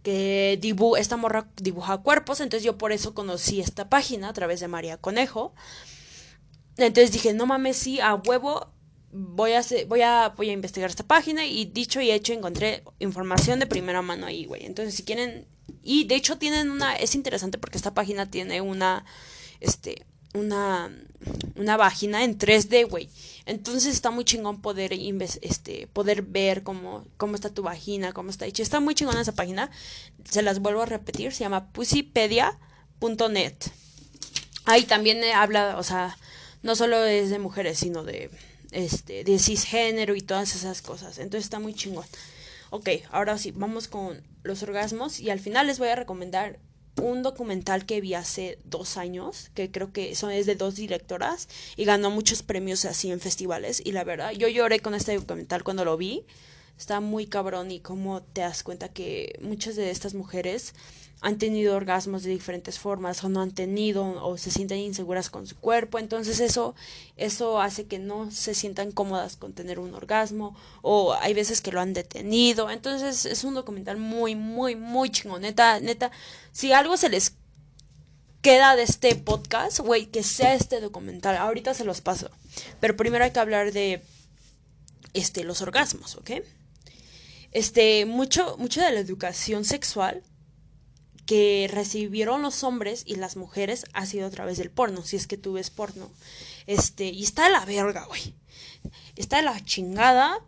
que 0.02 0.58
dibu 0.60 0.96
esta 0.96 1.16
morra 1.16 1.48
dibuja 1.56 1.98
cuerpos 1.98 2.40
entonces 2.40 2.64
yo 2.64 2.78
por 2.78 2.92
eso 2.92 3.14
conocí 3.14 3.60
esta 3.60 3.88
página 3.88 4.28
a 4.28 4.32
través 4.32 4.60
de 4.60 4.68
María 4.68 4.96
Conejo. 4.96 5.54
Entonces 6.76 7.12
dije 7.12 7.32
no 7.32 7.46
mames 7.46 7.76
sí 7.76 8.00
a 8.00 8.14
huevo 8.14 8.72
voy 9.12 9.52
a, 9.52 9.62
voy 9.88 10.02
a 10.02 10.30
voy 10.30 10.50
a 10.50 10.52
investigar 10.52 10.90
esta 10.90 11.04
página 11.06 11.44
y 11.44 11.66
dicho 11.66 12.00
y 12.00 12.10
hecho 12.10 12.32
encontré 12.32 12.82
información 12.98 13.58
de 13.60 13.66
primera 13.66 14.02
mano 14.02 14.26
ahí 14.26 14.46
güey. 14.46 14.64
Entonces 14.64 14.94
si 14.94 15.04
quieren 15.04 15.46
y 15.82 16.04
de 16.04 16.14
hecho 16.14 16.38
tienen 16.38 16.70
una, 16.70 16.94
es 16.94 17.14
interesante 17.14 17.58
porque 17.58 17.76
esta 17.76 17.94
página 17.94 18.30
tiene 18.30 18.60
una, 18.60 19.04
este, 19.60 20.06
una, 20.34 20.90
una 21.56 21.76
vagina 21.76 22.24
en 22.24 22.38
3D, 22.38 22.88
güey. 22.88 23.08
Entonces 23.46 23.92
está 23.92 24.10
muy 24.10 24.24
chingón 24.24 24.60
poder, 24.60 24.92
este, 24.92 25.86
poder 25.88 26.22
ver 26.22 26.62
cómo, 26.62 27.04
cómo 27.16 27.34
está 27.34 27.50
tu 27.50 27.62
vagina, 27.62 28.12
cómo 28.12 28.30
está 28.30 28.46
hecha. 28.46 28.62
Está 28.62 28.80
muy 28.80 28.94
chingón 28.94 29.18
esa 29.18 29.32
página. 29.32 29.70
Se 30.24 30.42
las 30.42 30.60
vuelvo 30.60 30.82
a 30.82 30.86
repetir, 30.86 31.32
se 31.32 31.40
llama 31.44 31.72
pussypedia.net. 31.72 33.54
Ahí 34.64 34.84
también 34.84 35.22
habla, 35.34 35.76
o 35.78 35.82
sea, 35.82 36.16
no 36.62 36.76
solo 36.76 37.04
es 37.04 37.30
de 37.30 37.38
mujeres, 37.38 37.78
sino 37.78 38.04
de, 38.04 38.30
este, 38.70 39.24
de 39.24 39.38
cisgénero 39.38 40.14
y 40.14 40.20
todas 40.20 40.54
esas 40.54 40.82
cosas. 40.82 41.18
Entonces 41.18 41.44
está 41.44 41.58
muy 41.58 41.74
chingón. 41.74 42.06
Ok, 42.70 42.88
ahora 43.10 43.36
sí, 43.38 43.50
vamos 43.50 43.88
con 43.88 44.22
los 44.44 44.62
orgasmos 44.62 45.20
y 45.20 45.30
al 45.30 45.40
final 45.40 45.66
les 45.66 45.78
voy 45.78 45.88
a 45.88 45.96
recomendar 45.96 46.58
un 46.96 47.22
documental 47.22 47.86
que 47.86 48.00
vi 48.00 48.14
hace 48.14 48.58
dos 48.64 48.96
años, 48.96 49.50
que 49.54 49.70
creo 49.70 49.92
que 49.92 50.14
son, 50.14 50.30
es 50.30 50.46
de 50.46 50.54
dos 50.54 50.74
directoras 50.74 51.48
y 51.76 51.84
ganó 51.84 52.10
muchos 52.10 52.42
premios 52.42 52.84
así 52.84 53.10
en 53.10 53.20
festivales 53.20 53.82
y 53.84 53.92
la 53.92 54.04
verdad, 54.04 54.32
yo 54.32 54.48
lloré 54.48 54.80
con 54.80 54.94
este 54.94 55.16
documental 55.16 55.64
cuando 55.64 55.84
lo 55.84 55.96
vi, 55.96 56.24
está 56.78 57.00
muy 57.00 57.26
cabrón 57.26 57.70
y 57.70 57.80
cómo 57.80 58.22
te 58.22 58.40
das 58.40 58.62
cuenta 58.62 58.88
que 58.88 59.38
muchas 59.42 59.76
de 59.76 59.90
estas 59.90 60.14
mujeres 60.14 60.74
han 61.22 61.38
tenido 61.38 61.76
orgasmos 61.76 62.24
de 62.24 62.30
diferentes 62.30 62.80
formas 62.80 63.22
o 63.22 63.28
no 63.28 63.40
han 63.40 63.52
tenido 63.52 64.04
o 64.24 64.36
se 64.36 64.50
sienten 64.50 64.78
inseguras 64.78 65.30
con 65.30 65.46
su 65.46 65.56
cuerpo, 65.56 66.00
entonces 66.00 66.40
eso 66.40 66.74
eso 67.16 67.60
hace 67.60 67.86
que 67.86 68.00
no 68.00 68.32
se 68.32 68.54
sientan 68.54 68.90
cómodas 68.90 69.36
con 69.36 69.52
tener 69.52 69.78
un 69.78 69.94
orgasmo 69.94 70.56
o 70.82 71.14
hay 71.14 71.32
veces 71.32 71.60
que 71.60 71.70
lo 71.70 71.80
han 71.80 71.94
detenido, 71.94 72.70
entonces 72.70 73.24
es 73.24 73.44
un 73.44 73.54
documental 73.54 73.98
muy 73.98 74.34
muy 74.34 74.74
muy 74.74 75.10
chingón, 75.10 75.42
neta, 75.42 75.78
neta, 75.78 76.10
si 76.50 76.72
algo 76.72 76.96
se 76.96 77.08
les 77.08 77.36
queda 78.42 78.74
de 78.74 78.82
este 78.82 79.14
podcast, 79.14 79.78
güey, 79.78 80.06
que 80.06 80.24
sea 80.24 80.54
este 80.54 80.80
documental, 80.80 81.36
ahorita 81.36 81.72
se 81.72 81.84
los 81.84 82.00
paso, 82.00 82.30
pero 82.80 82.96
primero 82.96 83.22
hay 83.22 83.30
que 83.30 83.38
hablar 83.38 83.70
de 83.70 84.02
este 85.14 85.44
los 85.44 85.62
orgasmos, 85.62 86.16
¿ok? 86.16 86.30
Este, 87.52 88.06
mucho, 88.06 88.56
mucho 88.58 88.80
de 88.80 88.92
la 88.92 89.00
educación 89.00 89.64
sexual 89.64 90.22
que 91.26 91.68
recibieron 91.70 92.42
los 92.42 92.64
hombres 92.64 93.04
y 93.06 93.16
las 93.16 93.36
mujeres 93.36 93.84
ha 93.92 94.06
sido 94.06 94.26
a 94.26 94.30
través 94.30 94.58
del 94.58 94.70
porno, 94.70 95.04
si 95.04 95.16
es 95.16 95.26
que 95.26 95.36
tú 95.36 95.52
ves 95.52 95.70
porno. 95.70 96.10
Este, 96.66 97.04
y 97.04 97.22
está 97.22 97.44
de 97.44 97.50
la 97.50 97.64
verga, 97.64 98.06
güey. 98.06 98.34
Está 99.16 99.36
de 99.36 99.42
la 99.42 99.64
chingada 99.64 100.40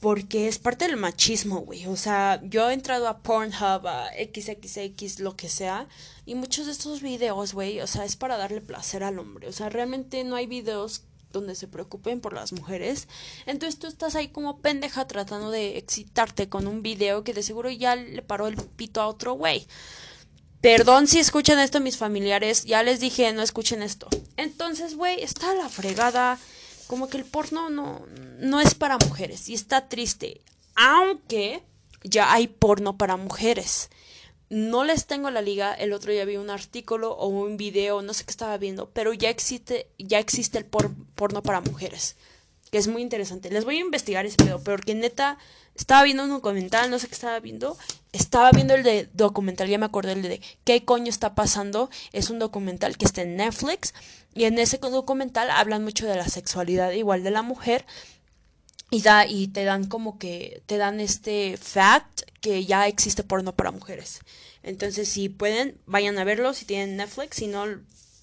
porque 0.00 0.48
es 0.48 0.58
parte 0.58 0.86
del 0.86 0.96
machismo, 0.96 1.60
güey. 1.60 1.86
O 1.86 1.96
sea, 1.96 2.40
yo 2.42 2.68
he 2.68 2.74
entrado 2.74 3.06
a 3.06 3.22
Pornhub, 3.22 3.86
a 3.86 4.10
XXX, 4.12 5.20
lo 5.20 5.36
que 5.36 5.48
sea, 5.48 5.88
y 6.26 6.34
muchos 6.34 6.66
de 6.66 6.72
estos 6.72 7.02
videos, 7.02 7.54
güey, 7.54 7.80
o 7.80 7.86
sea, 7.86 8.04
es 8.04 8.16
para 8.16 8.36
darle 8.36 8.60
placer 8.60 9.04
al 9.04 9.20
hombre. 9.20 9.48
O 9.48 9.52
sea, 9.52 9.68
realmente 9.68 10.24
no 10.24 10.34
hay 10.34 10.46
videos 10.46 11.04
donde 11.32 11.54
se 11.54 11.68
preocupen 11.68 12.20
por 12.20 12.32
las 12.32 12.52
mujeres. 12.52 13.08
Entonces 13.46 13.78
tú 13.78 13.86
estás 13.86 14.14
ahí 14.14 14.28
como 14.28 14.60
pendeja 14.60 15.06
tratando 15.06 15.50
de 15.50 15.78
excitarte 15.78 16.48
con 16.48 16.66
un 16.66 16.82
video 16.82 17.24
que 17.24 17.34
de 17.34 17.42
seguro 17.42 17.70
ya 17.70 17.96
le 17.96 18.22
paró 18.22 18.46
el 18.46 18.56
pito 18.56 19.00
a 19.00 19.06
otro 19.06 19.34
güey. 19.34 19.66
Perdón 20.60 21.08
si 21.08 21.18
escuchan 21.18 21.58
esto 21.58 21.80
mis 21.80 21.96
familiares, 21.96 22.64
ya 22.64 22.84
les 22.84 23.00
dije, 23.00 23.32
no 23.32 23.42
escuchen 23.42 23.82
esto. 23.82 24.08
Entonces, 24.36 24.94
güey, 24.94 25.20
está 25.20 25.52
la 25.54 25.68
fregada. 25.68 26.38
Como 26.86 27.08
que 27.08 27.16
el 27.16 27.24
porno 27.24 27.68
no, 27.68 28.06
no 28.38 28.60
es 28.60 28.74
para 28.74 28.98
mujeres 28.98 29.48
y 29.48 29.54
está 29.54 29.88
triste. 29.88 30.40
Aunque 30.76 31.62
ya 32.04 32.32
hay 32.32 32.46
porno 32.46 32.96
para 32.96 33.16
mujeres. 33.16 33.90
No 34.52 34.84
les 34.84 35.06
tengo 35.06 35.30
la 35.30 35.40
liga, 35.40 35.72
el 35.72 35.94
otro 35.94 36.12
día 36.12 36.26
vi 36.26 36.36
un 36.36 36.50
artículo 36.50 37.12
o 37.12 37.26
un 37.26 37.56
video, 37.56 38.02
no 38.02 38.12
sé 38.12 38.24
qué 38.24 38.32
estaba 38.32 38.58
viendo, 38.58 38.90
pero 38.90 39.14
ya 39.14 39.30
existe, 39.30 39.86
ya 39.98 40.18
existe 40.18 40.58
el 40.58 40.66
porno 40.66 41.42
para 41.42 41.62
mujeres, 41.62 42.16
que 42.70 42.76
es 42.76 42.86
muy 42.86 43.00
interesante. 43.00 43.50
Les 43.50 43.64
voy 43.64 43.78
a 43.78 43.80
investigar 43.80 44.26
ese 44.26 44.36
pedo, 44.36 44.62
pero 44.62 44.76
que 44.76 44.94
neta 44.94 45.38
estaba 45.74 46.02
viendo 46.02 46.24
un 46.24 46.28
documental, 46.28 46.90
no 46.90 46.98
sé 46.98 47.08
qué 47.08 47.14
estaba 47.14 47.40
viendo. 47.40 47.78
Estaba 48.12 48.50
viendo 48.50 48.74
el 48.74 48.82
de 48.82 49.08
documental, 49.14 49.68
ya 49.68 49.78
me 49.78 49.86
acordé 49.86 50.12
el 50.12 50.20
de 50.20 50.42
qué 50.64 50.84
coño 50.84 51.08
está 51.08 51.34
pasando. 51.34 51.88
Es 52.12 52.28
un 52.28 52.38
documental 52.38 52.98
que 52.98 53.06
está 53.06 53.22
en 53.22 53.36
Netflix. 53.36 53.94
Y 54.34 54.44
en 54.44 54.58
ese 54.58 54.76
documental 54.76 55.50
hablan 55.50 55.82
mucho 55.82 56.06
de 56.06 56.16
la 56.16 56.28
sexualidad 56.28 56.92
igual 56.92 57.22
de 57.22 57.30
la 57.30 57.40
mujer. 57.40 57.86
Y, 58.90 59.00
da, 59.00 59.26
y 59.26 59.48
te 59.48 59.64
dan 59.64 59.86
como 59.86 60.18
que, 60.18 60.62
te 60.66 60.76
dan 60.76 61.00
este 61.00 61.56
fact 61.56 62.31
que 62.42 62.66
ya 62.66 62.86
existe 62.88 63.22
porno 63.22 63.54
para 63.54 63.70
mujeres. 63.70 64.20
Entonces, 64.62 65.08
si 65.08 65.30
pueden, 65.30 65.78
vayan 65.86 66.18
a 66.18 66.24
verlo 66.24 66.52
si 66.52 66.66
tienen 66.66 66.96
Netflix. 66.96 67.36
Si 67.36 67.46
no, 67.46 67.64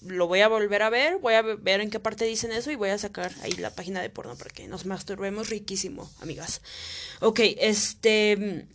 lo 0.06 0.28
voy 0.28 0.40
a 0.40 0.48
volver 0.48 0.82
a 0.82 0.90
ver, 0.90 1.18
voy 1.18 1.34
a 1.34 1.42
ver 1.42 1.80
en 1.80 1.90
qué 1.90 1.98
parte 1.98 2.24
dicen 2.26 2.52
eso 2.52 2.70
y 2.70 2.76
voy 2.76 2.90
a 2.90 2.98
sacar 2.98 3.32
ahí 3.42 3.52
la 3.52 3.74
página 3.74 4.00
de 4.00 4.10
porno 4.10 4.36
para 4.36 4.50
que 4.50 4.68
nos 4.68 4.86
masturbemos 4.86 5.48
riquísimo, 5.48 6.08
amigas. 6.20 6.62
Ok, 7.20 7.40
este... 7.58 8.66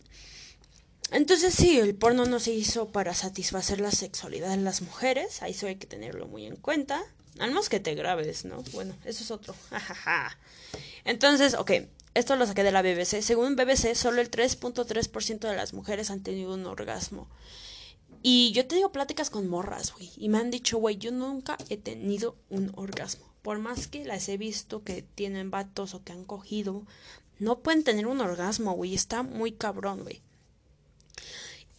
Entonces 1.12 1.54
sí, 1.54 1.78
el 1.78 1.94
porno 1.94 2.26
no 2.26 2.40
se 2.40 2.50
hizo 2.50 2.90
para 2.90 3.14
satisfacer 3.14 3.80
la 3.80 3.92
sexualidad 3.92 4.50
de 4.50 4.56
las 4.56 4.82
mujeres, 4.82 5.40
ahí 5.40 5.52
eso 5.52 5.68
hay 5.68 5.76
que 5.76 5.86
tenerlo 5.86 6.26
muy 6.26 6.46
en 6.46 6.56
cuenta. 6.56 7.00
Al 7.38 7.50
menos 7.50 7.68
que 7.68 7.78
te 7.78 7.94
grabes, 7.94 8.44
¿no? 8.44 8.62
Bueno, 8.72 8.96
eso 9.04 9.22
es 9.22 9.30
otro. 9.30 9.54
Entonces, 11.04 11.54
ok, 11.54 11.70
esto 12.16 12.34
lo 12.36 12.46
saqué 12.46 12.62
de 12.62 12.72
la 12.72 12.80
BBC. 12.80 13.20
Según 13.20 13.56
BBC, 13.56 13.94
solo 13.94 14.22
el 14.22 14.30
3.3% 14.30 15.40
de 15.40 15.54
las 15.54 15.74
mujeres 15.74 16.10
han 16.10 16.22
tenido 16.22 16.54
un 16.54 16.64
orgasmo. 16.64 17.28
Y 18.22 18.52
yo 18.52 18.62
he 18.62 18.64
tenido 18.64 18.90
pláticas 18.90 19.28
con 19.28 19.48
morras, 19.48 19.92
güey. 19.92 20.10
Y 20.16 20.30
me 20.30 20.38
han 20.38 20.50
dicho, 20.50 20.78
güey, 20.78 20.96
yo 20.96 21.12
nunca 21.12 21.58
he 21.68 21.76
tenido 21.76 22.34
un 22.48 22.72
orgasmo. 22.74 23.26
Por 23.42 23.58
más 23.58 23.86
que 23.86 24.06
las 24.06 24.28
he 24.30 24.38
visto 24.38 24.82
que 24.82 25.02
tienen 25.02 25.50
vatos 25.50 25.94
o 25.94 26.02
que 26.02 26.12
han 26.12 26.24
cogido, 26.24 26.86
no 27.38 27.58
pueden 27.58 27.84
tener 27.84 28.06
un 28.06 28.22
orgasmo, 28.22 28.72
güey. 28.72 28.94
Está 28.94 29.22
muy 29.22 29.52
cabrón, 29.52 30.02
güey. 30.02 30.22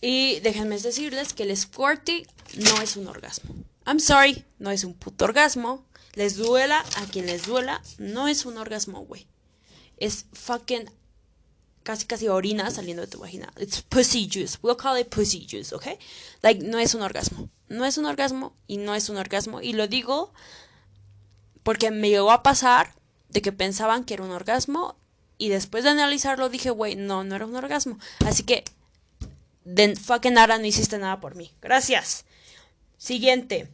Y 0.01 0.39
déjenme 0.41 0.77
decirles 0.77 1.33
que 1.33 1.43
el 1.43 1.57
squirty 1.57 2.27
no 2.57 2.79
es 2.81 2.95
un 2.95 3.07
orgasmo. 3.07 3.55
I'm 3.87 3.99
sorry, 3.99 4.45
no 4.59 4.69
es 4.69 4.83
un 4.83 4.93
puto 4.93 5.25
orgasmo. 5.25 5.83
Les 6.13 6.35
duela 6.35 6.85
a 6.97 7.05
quien 7.07 7.25
les 7.25 7.47
duela, 7.47 7.81
no 7.97 8.27
es 8.27 8.45
un 8.45 8.57
orgasmo, 8.57 9.01
güey. 9.01 9.27
Es 9.97 10.25
fucking 10.33 10.89
casi 11.87 12.05
casi 12.05 12.27
orina 12.27 12.69
saliendo 12.69 13.01
de 13.01 13.07
tu 13.07 13.19
vagina. 13.19 13.51
It's 13.57 13.81
pussy 13.81 14.29
juice. 14.29 14.57
We'll 14.61 14.75
call 14.75 14.99
it 14.99 15.07
pussy 15.07 15.47
juice, 15.49 15.73
¿ok? 15.73 15.87
Like, 16.41 16.65
no 16.65 16.79
es 16.79 16.93
un 16.93 17.01
orgasmo. 17.01 17.49
No 17.69 17.85
es 17.85 17.97
un 17.97 18.05
orgasmo 18.05 18.53
y 18.67 18.75
no 18.75 18.93
es 18.93 19.07
un 19.07 19.15
orgasmo. 19.15 19.61
Y 19.61 19.71
lo 19.71 19.87
digo 19.87 20.33
porque 21.63 21.89
me 21.91 22.09
llegó 22.09 22.31
a 22.31 22.43
pasar 22.43 22.93
de 23.29 23.41
que 23.41 23.53
pensaban 23.53 24.03
que 24.03 24.15
era 24.15 24.23
un 24.23 24.31
orgasmo 24.31 24.97
y 25.37 25.47
después 25.47 25.85
de 25.85 25.91
analizarlo 25.91 26.49
dije, 26.49 26.71
güey, 26.71 26.95
no, 26.95 27.23
no 27.23 27.35
era 27.35 27.45
un 27.45 27.55
orgasmo. 27.55 27.97
Así 28.25 28.43
que, 28.43 28.65
de 29.63 29.95
fucking 29.95 30.33
nada, 30.33 30.57
no 30.57 30.65
hiciste 30.65 30.97
nada 30.97 31.21
por 31.21 31.35
mí. 31.35 31.53
Gracias. 31.61 32.25
Siguiente. 32.97 33.69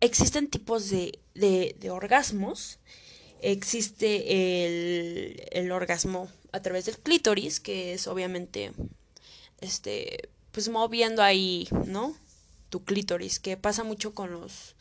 Existen 0.00 0.48
tipos 0.48 0.90
de, 0.90 1.18
de 1.34 1.90
orgasmos. 1.90 2.78
Existe 3.42 4.64
el, 4.66 5.42
el 5.50 5.72
orgasmo 5.72 6.28
a 6.52 6.60
través 6.60 6.86
del 6.86 6.98
clítoris, 6.98 7.60
que 7.60 7.94
es 7.94 8.06
obviamente, 8.06 8.72
este, 9.60 10.30
pues 10.52 10.68
moviendo 10.68 11.22
ahí, 11.22 11.68
¿no? 11.86 12.16
Tu 12.70 12.84
clítoris, 12.84 13.38
que 13.38 13.56
pasa 13.56 13.84
mucho 13.84 14.14
con 14.14 14.32
los, 14.32 14.74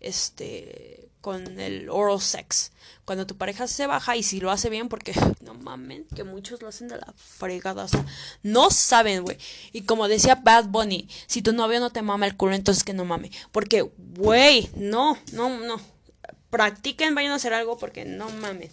este, 0.00 1.08
con 1.20 1.60
el 1.60 1.90
oral 1.90 2.20
sex. 2.20 2.72
Cuando 3.04 3.26
tu 3.26 3.36
pareja 3.36 3.66
se 3.66 3.86
baja 3.86 4.16
y 4.16 4.22
si 4.22 4.40
lo 4.40 4.50
hace 4.50 4.70
bien, 4.70 4.88
porque 4.88 5.12
no 5.40 5.54
mamen, 5.54 6.06
que 6.14 6.24
muchos 6.24 6.62
lo 6.62 6.68
hacen 6.68 6.88
de 6.88 6.96
la 6.96 7.12
fregada, 7.16 7.84
o 7.84 7.88
sea, 7.88 8.04
no 8.42 8.70
saben, 8.70 9.22
güey. 9.22 9.38
Y 9.72 9.82
como 9.82 10.08
decía 10.08 10.36
Bad 10.36 10.66
Bunny, 10.66 11.08
si 11.26 11.42
tu 11.42 11.52
novio 11.52 11.80
no 11.80 11.90
te 11.90 12.02
mama 12.02 12.26
el 12.26 12.36
culo, 12.36 12.54
entonces 12.54 12.84
que 12.84 12.94
no 12.94 13.04
mame. 13.04 13.30
Porque, 13.52 13.82
güey, 13.82 14.70
no, 14.76 15.18
no, 15.32 15.58
no. 15.60 15.97
Practiquen, 16.50 17.14
vayan 17.14 17.32
a 17.32 17.36
hacer 17.36 17.52
algo 17.52 17.78
porque 17.78 18.04
no 18.04 18.28
mamen. 18.30 18.70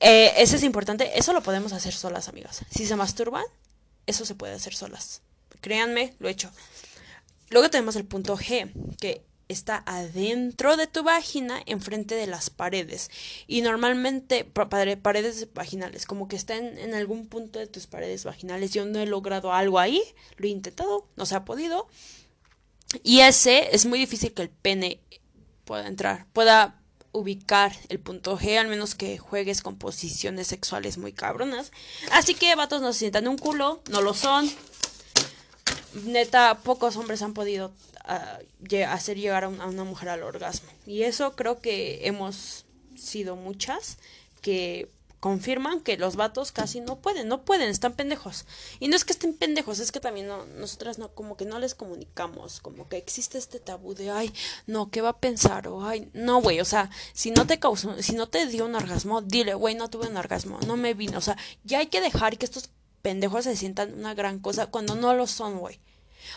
Eh, 0.00 0.32
eso 0.38 0.56
es 0.56 0.62
importante, 0.62 1.18
eso 1.18 1.32
lo 1.32 1.42
podemos 1.42 1.72
hacer 1.72 1.92
solas, 1.92 2.28
amigas. 2.28 2.64
Si 2.70 2.86
se 2.86 2.96
masturban, 2.96 3.44
eso 4.06 4.24
se 4.24 4.34
puede 4.34 4.54
hacer 4.54 4.74
solas. 4.74 5.22
Créanme, 5.60 6.14
lo 6.18 6.28
he 6.28 6.32
hecho. 6.32 6.50
Luego 7.50 7.70
tenemos 7.70 7.96
el 7.96 8.04
punto 8.04 8.36
G, 8.36 8.70
que 9.00 9.24
está 9.48 9.82
adentro 9.86 10.76
de 10.76 10.86
tu 10.86 11.02
vagina, 11.02 11.62
enfrente 11.66 12.14
de 12.14 12.26
las 12.26 12.50
paredes. 12.50 13.10
Y 13.46 13.62
normalmente 13.62 14.44
paredes 14.44 15.52
vaginales, 15.54 16.06
como 16.06 16.28
que 16.28 16.36
está 16.36 16.56
en, 16.56 16.94
algún 16.94 17.26
punto 17.26 17.58
de 17.58 17.66
tus 17.66 17.86
paredes 17.86 18.24
vaginales. 18.24 18.72
Yo 18.72 18.84
no 18.84 18.98
he 18.98 19.06
logrado 19.06 19.52
algo 19.52 19.78
ahí, 19.78 20.02
lo 20.36 20.46
he 20.46 20.50
intentado, 20.50 21.08
no 21.16 21.26
se 21.26 21.36
ha 21.36 21.44
podido. 21.44 21.86
Y 23.02 23.20
ese 23.20 23.74
es 23.74 23.86
muy 23.86 23.98
difícil 23.98 24.32
que 24.32 24.42
el 24.42 24.50
pene 24.50 25.00
pueda 25.66 25.86
entrar, 25.86 26.24
pueda 26.32 26.76
ubicar 27.12 27.72
el 27.88 27.98
punto 27.98 28.38
G, 28.38 28.58
al 28.58 28.68
menos 28.68 28.94
que 28.94 29.18
juegues 29.18 29.60
con 29.62 29.76
posiciones 29.76 30.46
sexuales 30.46 30.96
muy 30.96 31.12
cabronas. 31.12 31.72
Así 32.12 32.34
que, 32.34 32.54
vatos, 32.54 32.80
no 32.80 32.92
se 32.92 33.00
sientan 33.00 33.28
un 33.28 33.36
culo, 33.36 33.82
no 33.90 34.00
lo 34.00 34.14
son. 34.14 34.50
Neta, 36.04 36.58
pocos 36.62 36.96
hombres 36.96 37.22
han 37.22 37.34
podido 37.34 37.72
hacer 38.86 39.18
llegar 39.18 39.44
a, 39.44 39.48
una 39.48 39.84
mujer 39.84 40.08
al 40.10 40.22
orgasmo. 40.22 40.68
Y 40.86 41.02
eso 41.02 41.34
creo 41.34 41.60
que 41.60 42.06
hemos 42.06 42.64
sido 42.94 43.34
muchas 43.34 43.98
que 44.42 44.88
confirman 45.26 45.80
que 45.80 45.96
los 45.96 46.14
vatos 46.14 46.52
casi 46.52 46.80
no 46.80 47.00
pueden, 47.00 47.26
no 47.26 47.44
pueden, 47.44 47.68
están 47.68 47.94
pendejos. 47.94 48.44
Y 48.78 48.86
no 48.86 48.94
es 48.94 49.04
que 49.04 49.12
estén 49.12 49.34
pendejos, 49.34 49.80
es 49.80 49.90
que 49.90 49.98
también 49.98 50.28
no, 50.28 50.46
nosotras 50.46 51.00
no, 51.00 51.08
como 51.16 51.36
que 51.36 51.44
no 51.44 51.58
les 51.58 51.74
comunicamos, 51.74 52.60
como 52.60 52.88
que 52.88 52.96
existe 52.96 53.36
este 53.36 53.58
tabú 53.58 53.92
de, 53.94 54.12
ay, 54.12 54.32
no, 54.68 54.88
¿qué 54.88 55.00
va 55.00 55.08
a 55.08 55.18
pensar? 55.18 55.66
O, 55.66 55.84
ay, 55.84 56.08
no, 56.12 56.40
güey, 56.40 56.60
o 56.60 56.64
sea, 56.64 56.90
si 57.12 57.32
no 57.32 57.44
te 57.44 57.58
causó, 57.58 58.00
si 58.00 58.14
no 58.14 58.28
te 58.28 58.46
dio 58.46 58.66
un 58.66 58.76
orgasmo, 58.76 59.20
dile, 59.20 59.54
güey, 59.54 59.74
no 59.74 59.90
tuve 59.90 60.06
un 60.06 60.16
orgasmo, 60.16 60.60
no 60.64 60.76
me 60.76 60.94
vino, 60.94 61.18
o 61.18 61.20
sea, 61.20 61.36
ya 61.64 61.80
hay 61.80 61.88
que 61.88 62.00
dejar 62.00 62.38
que 62.38 62.46
estos 62.46 62.70
pendejos 63.02 63.42
se 63.42 63.56
sientan 63.56 63.94
una 63.94 64.14
gran 64.14 64.38
cosa 64.38 64.66
cuando 64.66 64.94
no 64.94 65.12
lo 65.12 65.26
son, 65.26 65.58
güey. 65.58 65.80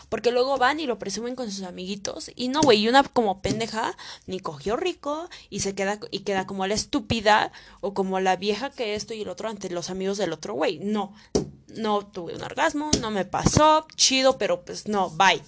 Porque 0.08 0.30
luego 0.30 0.58
van 0.58 0.80
y 0.80 0.86
lo 0.86 0.98
presumen 0.98 1.36
con 1.36 1.50
sus 1.50 1.64
amiguitos. 1.64 2.30
Y 2.36 2.48
no, 2.48 2.60
güey, 2.60 2.80
y 2.80 2.88
una 2.88 3.02
como 3.02 3.42
pendeja 3.42 3.96
ni 4.26 4.40
cogió 4.40 4.76
rico 4.76 5.28
y 5.48 5.60
se 5.60 5.74
queda 5.74 5.98
y 6.10 6.20
queda 6.20 6.46
como 6.46 6.66
la 6.66 6.74
estúpida 6.74 7.52
o 7.80 7.94
como 7.94 8.20
la 8.20 8.36
vieja 8.36 8.70
que 8.70 8.94
esto 8.94 9.14
y 9.14 9.22
el 9.22 9.28
otro 9.28 9.48
ante 9.48 9.70
los 9.70 9.90
amigos 9.90 10.18
del 10.18 10.32
otro 10.32 10.54
güey. 10.54 10.78
No, 10.78 11.14
no 11.68 12.06
tuve 12.06 12.34
un 12.34 12.42
orgasmo, 12.42 12.90
no 13.00 13.10
me 13.10 13.24
pasó, 13.24 13.86
chido, 13.96 14.38
pero 14.38 14.64
pues 14.64 14.88
no, 14.88 15.10
bye. 15.10 15.42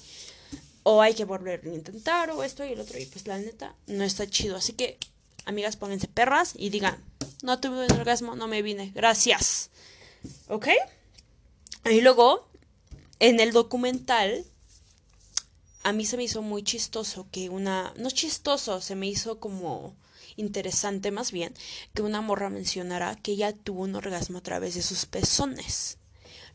O 0.85 1.01
hay 1.01 1.15
que 1.15 1.25
volver 1.25 1.63
a 1.65 1.69
intentar 1.69 2.31
o 2.31 2.43
esto 2.43 2.65
y 2.65 2.73
el 2.73 2.81
otro 2.81 2.99
y 2.99 3.07
pues 3.07 3.27
la 3.27 3.39
neta 3.39 3.75
no 3.87 4.05
está 4.05 4.27
chido. 4.27 4.57
Así 4.57 4.73
que, 4.73 4.99
amigas, 5.45 5.77
pónganse 5.77 6.09
perras 6.09 6.55
y 6.57 6.71
digan, 6.71 7.03
no 7.43 7.61
tuve 7.61 7.87
un 7.87 7.93
orgasmo, 7.93 8.35
no 8.35 8.49
me 8.49 8.63
vine, 8.63 8.93
gracias. 8.95 9.71
¿Ok? 10.49 10.69
Y 11.85 12.01
luego 12.01 12.49
en 13.19 13.41
el 13.41 13.53
documental, 13.53 14.45
a 15.83 15.93
mí 15.93 16.07
se 16.07 16.17
me 16.17 16.25
hizo 16.25 16.43
muy 16.43 16.63
chistoso 16.63 17.27
que 17.31 17.49
una, 17.49 17.93
no 17.97 18.11
chistoso, 18.11 18.81
se 18.81 18.95
me 18.95 19.09
hizo 19.09 19.41
como 19.41 19.95
interesante 20.37 21.11
más 21.11 21.33
bien, 21.33 21.55
que 21.95 22.03
una 22.03 22.21
morra 22.21 22.51
mencionara 22.51 23.17
que 23.17 23.33
ella 23.33 23.53
tuvo 23.53 23.83
un 23.83 23.95
orgasmo 23.95 24.39
a 24.39 24.43
través 24.43 24.75
de 24.75 24.83
sus 24.83 25.07
pezones, 25.07 25.99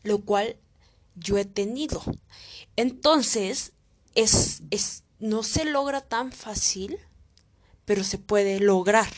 lo 0.02 0.20
cual 0.20 0.56
yo 1.14 1.38
he 1.38 1.44
tenido. 1.44 2.02
Entonces, 2.76 3.72
es, 4.14 4.62
es, 4.70 5.02
no 5.18 5.42
se 5.42 5.64
logra 5.64 6.00
tan 6.00 6.32
fácil, 6.32 6.98
pero 7.84 8.04
se 8.04 8.18
puede 8.18 8.60
lograr. 8.60 9.12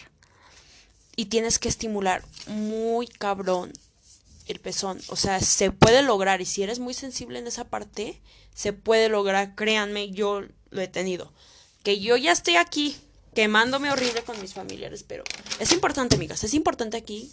Y 1.17 1.27
tienes 1.27 1.59
que 1.59 1.69
estimular 1.69 2.25
muy 2.47 3.07
cabrón 3.07 3.73
el 4.51 4.61
pezón. 4.61 5.01
O 5.09 5.17
sea, 5.17 5.41
se 5.41 5.71
puede 5.71 6.03
lograr 6.03 6.41
y 6.41 6.47
si 6.47 6.63
eres 6.63 6.79
muy 6.79 6.95
sensible 6.95 7.39
en 7.39 7.47
esa 7.47 7.69
parte, 7.69 8.21
se 8.55 8.73
puede 8.73 9.09
lograr. 9.09 9.55
Créanme, 9.55 10.11
yo 10.11 10.43
lo 10.71 10.81
he 10.81 10.89
tenido. 10.89 11.33
Que 11.83 12.01
yo 12.01 12.17
ya 12.17 12.33
estoy 12.33 12.57
aquí 12.57 12.97
quemándome 13.35 13.91
horrible 13.91 14.23
con 14.23 14.41
mis 14.41 14.55
familiares, 14.55 15.05
pero 15.07 15.25
es 15.59 15.73
importante, 15.73 16.17
amigas, 16.17 16.45
es 16.45 16.55
importante 16.55 16.97
aquí 16.97 17.33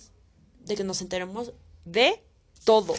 de 0.60 0.76
que 0.76 0.84
nos 0.84 1.02
enteremos 1.02 1.54
de 1.86 2.24
todo. 2.64 2.96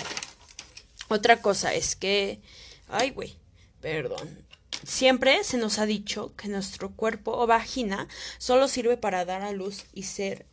Otra 1.09 1.41
cosa 1.41 1.75
es 1.75 1.97
que, 1.97 2.41
ay, 2.89 3.11
güey, 3.11 3.37
perdón. 3.81 4.47
Siempre 4.85 5.43
se 5.43 5.59
nos 5.59 5.79
ha 5.79 5.87
dicho 5.87 6.35
que 6.37 6.49
nuestro 6.49 6.95
cuerpo 6.95 7.33
o 7.33 7.47
vagina 7.47 8.09
solo 8.39 8.69
sirve 8.69 8.97
para 8.97 9.25
dar 9.25 9.43
a 9.43 9.53
luz 9.53 9.85
y 9.93 10.05
ser 10.05 10.47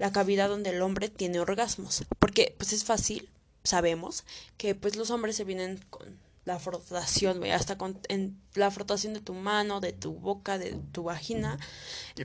la 0.00 0.12
cavidad 0.12 0.48
donde 0.48 0.70
el 0.70 0.80
hombre 0.80 1.10
tiene 1.10 1.40
orgasmos. 1.40 2.04
Porque 2.18 2.54
pues 2.56 2.72
es 2.72 2.84
fácil, 2.84 3.28
sabemos, 3.62 4.24
que 4.56 4.74
pues 4.74 4.96
los 4.96 5.10
hombres 5.10 5.36
se 5.36 5.44
vienen 5.44 5.78
con 5.90 6.18
la 6.46 6.58
frotación, 6.58 7.44
hasta 7.44 7.76
con 7.76 8.00
en 8.08 8.40
la 8.54 8.70
frotación 8.70 9.12
de 9.12 9.20
tu 9.20 9.34
mano, 9.34 9.80
de 9.80 9.92
tu 9.92 10.14
boca, 10.14 10.56
de 10.56 10.74
tu 10.92 11.02
vagina. 11.02 11.58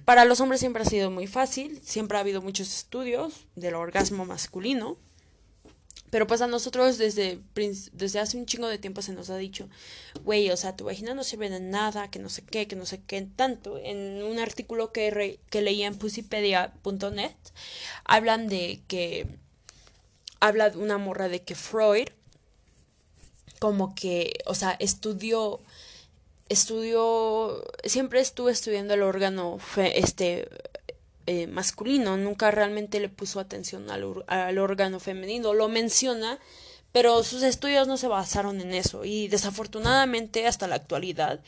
Para 0.05 0.23
los 0.23 0.39
hombres 0.39 0.61
siempre 0.61 0.83
ha 0.83 0.85
sido 0.85 1.11
muy 1.11 1.27
fácil, 1.27 1.81
siempre 1.83 2.17
ha 2.17 2.21
habido 2.21 2.41
muchos 2.41 2.73
estudios 2.73 3.45
del 3.55 3.75
orgasmo 3.75 4.23
masculino. 4.23 4.97
Pero 6.12 6.28
pues 6.28 6.41
a 6.41 6.48
nosotros 6.48 6.98
desde, 6.98 7.39
desde 7.94 8.20
hace 8.20 8.38
un 8.38 8.46
chingo 8.46 8.68
de 8.68 8.78
tiempo 8.78 9.02
se 9.02 9.13
nos 9.13 9.30
ha 9.30 9.38
dicho, 9.38 9.68
güey, 10.24 10.50
o 10.52 10.58
sea, 10.58 10.76
tu 10.76 10.86
vagina 10.86 11.13
no 11.13 11.24
sirve 11.24 11.50
de 11.50 11.60
nada, 11.60 12.10
que 12.10 12.20
no 12.20 12.30
sé 12.30 12.44
qué, 12.44 12.68
que 12.68 12.76
no 12.76 12.86
sé 12.86 13.02
qué, 13.06 13.28
tanto. 13.36 13.78
En 13.80 14.24
un 14.24 14.39
artículo 14.39 14.91
que, 14.91 15.39
que 15.50 15.62
leí 15.62 15.84
en 15.84 15.98
pussypedia.net, 15.98 17.36
hablan 18.06 18.48
de 18.48 18.82
que, 18.88 19.28
habla 20.39 20.70
de 20.70 20.78
una 20.78 20.98
morra 20.98 21.28
de 21.28 21.41
que 21.41 21.56
Freud, 21.56 22.08
como 23.60 23.96
que, 23.96 24.34
o 24.46 24.54
sea, 24.54 24.76
estudió, 24.80 25.60
estudió, 26.50 27.63
siempre 27.84 28.20
estuvo 28.20 28.50
estudiando 28.50 28.94
el 28.94 29.02
órgano, 29.02 29.58
este, 29.78 30.48
eh, 31.27 31.47
masculino, 31.47 32.17
nunca 32.17 32.51
realmente 32.51 32.99
le 32.99 33.09
puso 33.09 33.39
atención 33.39 33.89
al, 33.89 34.23
al, 34.27 34.57
órgano 34.57 34.99
femenino, 34.99 35.53
lo 35.53 35.69
menciona, 35.69 36.39
pero 36.91 37.23
sus 37.23 37.43
estudios 37.43 37.88
no 37.88 37.97
se 37.97 38.07
basaron 38.07 38.61
en 38.61 38.73
eso 38.73 39.05
y 39.05 39.27
desafortunadamente 39.27 40.47
hasta 40.47 40.67
la 40.67 40.75
actualidad 40.75 41.41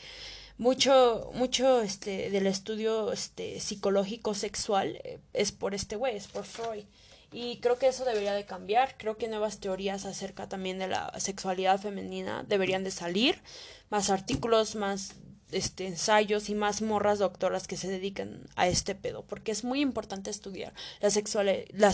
mucho 0.58 1.30
mucho 1.34 1.80
este 1.80 2.30
del 2.30 2.48
estudio 2.48 3.12
este 3.12 3.60
psicológico 3.60 4.34
sexual 4.34 5.00
eh, 5.04 5.20
es 5.32 5.52
por 5.52 5.74
este 5.74 5.96
güey, 5.96 6.16
es 6.16 6.26
por 6.26 6.44
Freud. 6.44 6.84
Y 7.30 7.58
creo 7.58 7.78
que 7.78 7.88
eso 7.88 8.04
debería 8.06 8.32
de 8.32 8.46
cambiar. 8.46 8.96
Creo 8.96 9.18
que 9.18 9.28
nuevas 9.28 9.60
teorías 9.60 10.06
acerca 10.06 10.48
también 10.48 10.78
de 10.78 10.88
la 10.88 11.12
sexualidad 11.20 11.78
femenina 11.78 12.42
deberían 12.48 12.84
de 12.84 12.90
salir. 12.90 13.40
Más 13.90 14.08
artículos, 14.08 14.76
más 14.76 15.12
este, 15.50 15.86
ensayos 15.86 16.48
y 16.48 16.54
más 16.54 16.82
morras 16.82 17.18
doctoras 17.18 17.66
que 17.66 17.76
se 17.76 17.88
dedican 17.88 18.48
a 18.56 18.68
este 18.68 18.94
pedo, 18.94 19.24
porque 19.24 19.52
es 19.52 19.64
muy 19.64 19.80
importante 19.80 20.30
estudiar 20.30 20.74
la, 21.00 21.10
sexual, 21.10 21.64
la, 21.72 21.92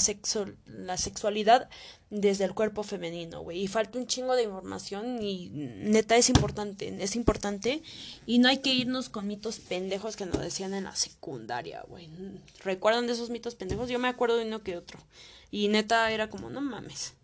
la 0.66 0.96
sexualidad 0.96 1.68
desde 2.10 2.44
el 2.44 2.54
cuerpo 2.54 2.82
femenino, 2.82 3.42
güey. 3.42 3.62
Y 3.62 3.68
falta 3.68 3.98
un 3.98 4.06
chingo 4.06 4.36
de 4.36 4.44
información 4.44 5.22
y 5.22 5.48
neta 5.50 6.16
es 6.16 6.28
importante, 6.28 6.96
es 7.02 7.16
importante. 7.16 7.82
Y 8.26 8.38
no 8.38 8.48
hay 8.48 8.58
que 8.58 8.72
irnos 8.72 9.08
con 9.08 9.26
mitos 9.26 9.58
pendejos 9.58 10.16
que 10.16 10.26
nos 10.26 10.40
decían 10.40 10.74
en 10.74 10.84
la 10.84 10.96
secundaria, 10.96 11.84
güey. 11.88 12.08
¿Recuerdan 12.62 13.06
de 13.06 13.14
esos 13.14 13.30
mitos 13.30 13.54
pendejos? 13.54 13.88
Yo 13.88 13.98
me 13.98 14.08
acuerdo 14.08 14.36
de 14.36 14.46
uno 14.46 14.62
que 14.62 14.76
otro. 14.76 14.98
Y 15.50 15.68
neta 15.68 16.10
era 16.10 16.28
como, 16.28 16.50
no 16.50 16.60
mames. 16.60 17.14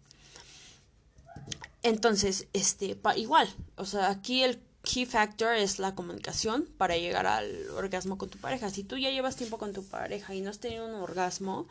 Entonces, 1.82 2.46
este, 2.52 2.98
igual, 3.16 3.48
o 3.76 3.86
sea, 3.86 4.10
aquí 4.10 4.42
el 4.42 4.60
key 4.82 5.06
factor 5.06 5.54
es 5.54 5.78
la 5.78 5.94
comunicación 5.94 6.66
para 6.78 6.96
llegar 6.96 7.26
al 7.26 7.70
orgasmo 7.70 8.18
con 8.18 8.30
tu 8.30 8.38
pareja. 8.38 8.70
Si 8.70 8.84
tú 8.84 8.96
ya 8.96 9.10
llevas 9.10 9.36
tiempo 9.36 9.58
con 9.58 9.72
tu 9.72 9.84
pareja 9.84 10.34
y 10.34 10.40
no 10.40 10.50
has 10.50 10.58
tenido 10.58 10.86
un 10.86 10.94
orgasmo, 10.94 11.66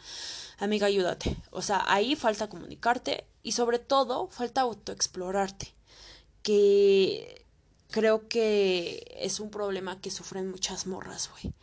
amiga, 0.57 0.87
ayúdate. 0.87 1.35
O 1.51 1.61
sea, 1.61 1.83
ahí 1.87 2.15
falta 2.15 2.49
comunicarte 2.49 3.25
y 3.43 3.53
sobre 3.53 3.79
todo 3.79 4.27
falta 4.27 4.61
autoexplorarte. 4.61 5.73
Que 6.43 7.45
creo 7.89 8.27
que 8.27 9.17
es 9.19 9.39
un 9.39 9.49
problema 9.49 9.99
que 9.99 10.11
sufren 10.11 10.49
muchas 10.49 10.85
morras, 10.87 11.29
güey. 11.31 11.53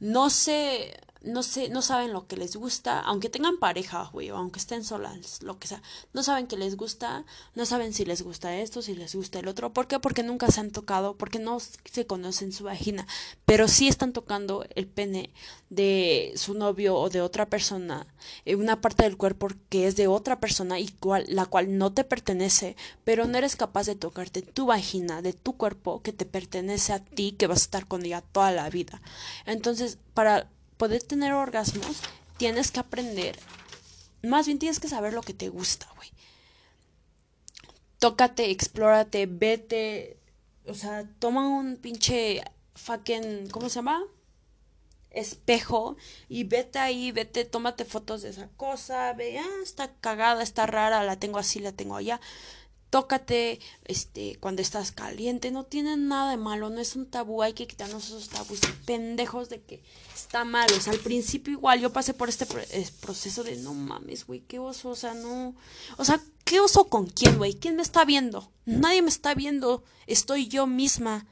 No 0.00 0.30
sé, 0.30 0.98
no 1.26 1.42
sé, 1.42 1.68
no 1.68 1.82
saben 1.82 2.12
lo 2.12 2.26
que 2.26 2.36
les 2.36 2.56
gusta, 2.56 3.00
aunque 3.00 3.28
tengan 3.28 3.58
pareja, 3.58 4.08
güey, 4.12 4.30
o 4.30 4.36
aunque 4.36 4.60
estén 4.60 4.84
solas, 4.84 5.42
lo 5.42 5.58
que 5.58 5.68
sea, 5.68 5.82
no 6.12 6.22
saben 6.22 6.46
qué 6.46 6.56
les 6.56 6.76
gusta, 6.76 7.24
no 7.54 7.66
saben 7.66 7.92
si 7.92 8.04
les 8.04 8.22
gusta 8.22 8.56
esto, 8.56 8.80
si 8.80 8.94
les 8.94 9.14
gusta 9.14 9.40
el 9.40 9.48
otro, 9.48 9.72
¿por 9.72 9.88
qué? 9.88 9.98
Porque 9.98 10.22
nunca 10.22 10.50
se 10.50 10.60
han 10.60 10.70
tocado, 10.70 11.16
porque 11.16 11.38
no 11.38 11.58
se 11.60 12.06
conocen 12.06 12.52
su 12.52 12.64
vagina, 12.64 13.06
pero 13.44 13.68
sí 13.68 13.88
están 13.88 14.12
tocando 14.12 14.64
el 14.74 14.86
pene 14.86 15.32
de 15.68 16.32
su 16.36 16.54
novio 16.54 16.96
o 16.96 17.10
de 17.10 17.20
otra 17.20 17.46
persona, 17.46 18.06
en 18.44 18.60
una 18.60 18.80
parte 18.80 19.02
del 19.02 19.16
cuerpo 19.16 19.48
que 19.68 19.86
es 19.86 19.96
de 19.96 20.06
otra 20.06 20.38
persona 20.38 20.78
y 20.78 20.88
cual, 20.88 21.24
la 21.28 21.46
cual 21.46 21.76
no 21.76 21.92
te 21.92 22.04
pertenece, 22.04 22.76
pero 23.04 23.26
no 23.26 23.36
eres 23.36 23.56
capaz 23.56 23.86
de 23.86 23.96
tocarte 23.96 24.42
tu 24.42 24.66
vagina, 24.66 25.22
de 25.22 25.32
tu 25.32 25.56
cuerpo 25.56 26.02
que 26.02 26.12
te 26.12 26.24
pertenece 26.24 26.92
a 26.92 27.04
ti, 27.04 27.32
que 27.32 27.48
vas 27.48 27.60
a 27.60 27.64
estar 27.64 27.86
con 27.88 28.04
ella 28.04 28.20
toda 28.20 28.52
la 28.52 28.70
vida. 28.70 29.02
Entonces, 29.44 29.98
para 30.14 30.48
poder 30.76 31.02
tener 31.02 31.32
orgasmos, 31.32 32.02
tienes 32.36 32.70
que 32.70 32.80
aprender, 32.80 33.38
más 34.22 34.46
bien 34.46 34.58
tienes 34.58 34.80
que 34.80 34.88
saber 34.88 35.12
lo 35.12 35.22
que 35.22 35.34
te 35.34 35.48
gusta, 35.48 35.86
güey. 35.96 36.10
Tócate, 37.98 38.50
explórate, 38.50 39.26
vete, 39.26 40.18
o 40.66 40.74
sea, 40.74 41.08
toma 41.18 41.48
un 41.48 41.76
pinche 41.76 42.42
fucking, 42.74 43.48
¿cómo 43.50 43.68
se 43.68 43.76
llama? 43.76 44.02
espejo 45.10 45.96
y 46.28 46.44
vete 46.44 46.78
ahí, 46.78 47.10
vete, 47.10 47.46
tómate 47.46 47.86
fotos 47.86 48.20
de 48.20 48.28
esa 48.28 48.48
cosa, 48.56 49.14
ve, 49.14 49.38
ah, 49.38 49.62
está 49.62 49.94
cagada, 49.94 50.42
está 50.42 50.66
rara, 50.66 51.02
la 51.04 51.16
tengo 51.16 51.38
así, 51.38 51.58
la 51.58 51.72
tengo 51.72 51.96
allá 51.96 52.20
tócate 52.90 53.60
este 53.84 54.36
cuando 54.40 54.62
estás 54.62 54.92
caliente 54.92 55.50
no 55.50 55.64
tiene 55.64 55.96
nada 55.96 56.30
de 56.30 56.36
malo 56.36 56.70
no 56.70 56.80
es 56.80 56.96
un 56.96 57.06
tabú 57.06 57.42
hay 57.42 57.52
que 57.52 57.66
quitarnos 57.66 58.06
esos 58.06 58.28
tabús 58.28 58.60
pendejos 58.84 59.48
de 59.48 59.60
que 59.60 59.82
está 60.14 60.44
mal 60.44 60.68
o 60.72 60.80
sea 60.80 60.92
al 60.92 61.00
principio 61.00 61.52
igual 61.52 61.80
yo 61.80 61.92
pasé 61.92 62.14
por 62.14 62.28
este 62.28 62.46
proceso 62.46 63.42
de 63.42 63.56
no 63.56 63.74
mames 63.74 64.26
güey 64.26 64.40
qué 64.40 64.58
oso 64.58 64.90
o 64.90 64.96
sea 64.96 65.14
no 65.14 65.54
o 65.96 66.04
sea 66.04 66.20
qué 66.44 66.60
oso 66.60 66.88
con 66.88 67.06
quién 67.06 67.38
güey 67.38 67.54
quién 67.54 67.76
me 67.76 67.82
está 67.82 68.04
viendo 68.04 68.50
nadie 68.64 69.02
me 69.02 69.08
está 69.08 69.34
viendo 69.34 69.82
estoy 70.06 70.48
yo 70.48 70.66
misma. 70.66 71.26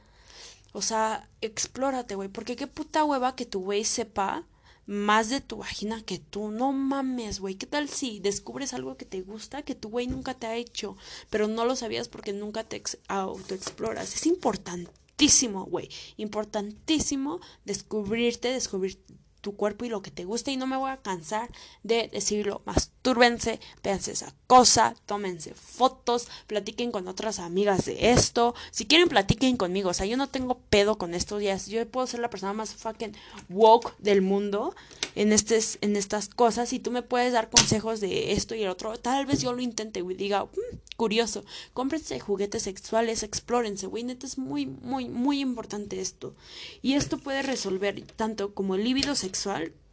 O 0.73 0.83
sea 0.83 1.29
explórate 1.41 2.17
güey 2.17 2.29
porque 2.29 2.57
qué 2.57 2.67
puta 2.67 3.05
hueva 3.05 3.37
que 3.37 3.47
tu 3.47 3.61
güey 3.61 3.85
sepa 3.85 4.45
más 4.87 5.29
de 5.29 5.41
tu 5.41 5.59
vagina 5.59 6.03
que 6.03 6.19
tú. 6.19 6.51
No 6.51 6.73
mames, 6.73 7.41
güey. 7.41 7.55
¿Qué 7.55 7.67
tal 7.67 7.89
si 7.89 8.21
descubres 8.21 8.75
algo 8.75 8.97
que 8.97 9.05
te 9.05 9.23
gusta 9.23 9.63
que 9.63 9.75
tu 9.75 9.89
güey 9.89 10.07
nunca 10.07 10.35
te 10.35 10.47
ha 10.47 10.57
hecho, 10.57 10.97
pero 11.31 11.49
no 11.49 11.65
lo 11.65 11.77
sabías 11.77 12.09
porque 12.09 12.33
nunca 12.33 12.65
te 12.65 12.83
autoexploras? 13.09 14.15
Es 14.15 14.27
importantísimo, 14.27 15.65
güey. 15.65 15.89
Importantísimo 16.17 17.41
descubrirte, 17.65 18.49
descubrir 18.49 18.99
tu 19.45 19.55
cuerpo 19.55 19.85
y 19.85 19.91
lo 19.91 20.01
que 20.01 20.11
te 20.11 20.25
gusta 20.25 20.51
y 20.51 20.57
no 20.57 20.67
me 20.67 20.79
voy 20.79 20.91
a 20.91 20.97
cansar 20.97 21.51
de 21.83 22.09
decirlo. 22.09 22.63
Mastúrbense, 22.65 23.61
véanse 23.83 24.13
esa 24.13 24.35
cosa, 24.47 24.97
tómense 25.05 25.53
fotos, 25.55 26.29
platiquen 26.47 26.91
con 26.91 27.07
otras 27.09 27.39
amigas 27.39 27.85
de 27.85 28.11
esto. 28.13 28.55
Si 28.71 28.87
quieren, 28.87 29.09
platiquen 29.09 29.59
conmigo. 29.59 29.91
O 29.91 29.95
sea, 29.95 30.07
yo 30.07 30.17
no 30.17 30.29
tengo 30.29 30.59
pedo 30.71 30.97
con 30.97 31.13
estos 31.13 31.41
días. 31.41 31.67
Yo 31.67 31.87
puedo 31.87 32.07
ser 32.07 32.21
la 32.21 32.31
persona 32.31 32.55
más 32.55 32.75
fucking 32.75 33.13
woke 33.51 33.95
del 33.99 34.23
mundo 34.23 34.75
en, 35.15 35.31
en 35.31 35.97
estas 35.97 36.29
cosas 36.29 36.73
y 36.73 36.79
tú 36.79 36.91
me 36.91 37.03
puedes 37.03 37.35
dar 37.35 37.51
consejos 37.51 38.01
de 38.01 38.33
esto 38.33 38.55
y 38.55 38.63
el 38.63 38.71
otro. 38.71 38.97
Tal 38.99 39.27
vez 39.27 39.43
yo 39.43 39.53
lo 39.53 39.61
intente 39.61 40.01
y 40.01 40.15
diga, 40.15 40.45
mm, 40.45 40.79
curioso, 40.97 41.45
cómprense 41.75 42.19
juguetes 42.19 42.63
sexuales, 42.63 43.23
explórense, 43.23 43.87
güey, 43.87 44.05
neta 44.05 44.27
es 44.27 44.39
muy, 44.39 44.65
muy, 44.65 45.09
muy 45.09 45.41
importante 45.41 46.01
esto. 46.01 46.35
Y 46.81 46.95
esto 46.95 47.19
puede 47.19 47.43
resolver 47.43 48.01
tanto 48.17 48.55
como 48.55 48.75
el 48.75 48.85
líbido 48.85 49.15
sexual 49.15 49.34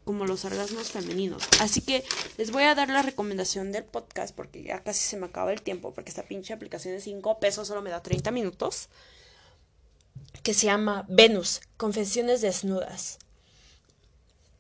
como 0.04 0.26
los 0.26 0.46
orgasmos 0.46 0.92
femeninos. 0.92 1.44
Así 1.60 1.82
que 1.82 2.04
les 2.38 2.52
voy 2.52 2.64
a 2.64 2.76
dar 2.76 2.90
la 2.90 3.02
recomendación 3.02 3.72
del 3.72 3.84
podcast 3.84 4.36
porque 4.36 4.64
ya 4.64 4.84
casi 4.84 5.00
se 5.02 5.18
me 5.18 5.28
acaba 5.28 5.54
el 5.54 5.62
tiempo 5.62 5.94
porque 5.94 6.10
esta 6.10 6.24
pinche 6.24 6.54
aplicación 6.54 6.96
de 6.96 7.02
5 7.02 7.40
pesos 7.40 7.68
solo 7.68 7.82
me 7.82 7.90
da 7.90 8.02
30 8.02 8.32
minutos. 8.32 8.90
Que 10.44 10.54
se 10.54 10.66
llama 10.66 11.06
Venus, 11.08 11.62
Confesiones 11.78 12.42
Desnudas. 12.42 13.20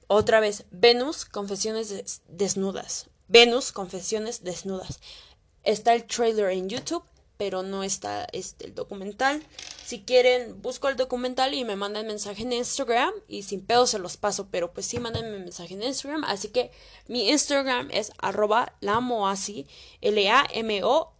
Otra 0.08 0.40
vez, 0.40 0.66
Venus, 0.72 1.26
Confesiones 1.26 2.22
Desnudas. 2.28 3.08
Venus, 3.28 3.72
Confesiones 3.72 4.44
Desnudas. 4.44 5.00
Está 5.64 5.94
el 5.94 6.04
trailer 6.06 6.52
en 6.52 6.70
YouTube, 6.70 7.04
pero 7.38 7.64
no 7.64 7.84
está 7.84 8.26
este, 8.34 8.66
el 8.66 8.76
documental. 8.76 9.42
Si 9.92 10.04
quieren, 10.04 10.62
busco 10.62 10.88
el 10.88 10.96
documental 10.96 11.54
y 11.54 11.66
me 11.66 11.76
mandan 11.76 12.08
mensaje 12.08 12.44
en 12.44 12.54
Instagram 12.54 13.12
y 13.28 13.44
sin 13.44 13.60
pedo 13.60 13.86
se 13.86 14.00
los 14.00 14.16
paso, 14.16 14.48
pero 14.50 14.72
pues 14.72 14.86
sí, 14.86 15.02
mándenme 15.02 15.40
mensaje 15.40 15.74
en 15.74 15.84
Instagram. 15.84 16.24
Así 16.24 16.48
que 16.48 16.72
mi 17.10 17.30
Instagram 17.30 17.90
es 17.92 18.14
arroba 18.18 18.74
lamoasi, 18.80 19.68
L-A-M-O-A-C-C-I 20.00 21.20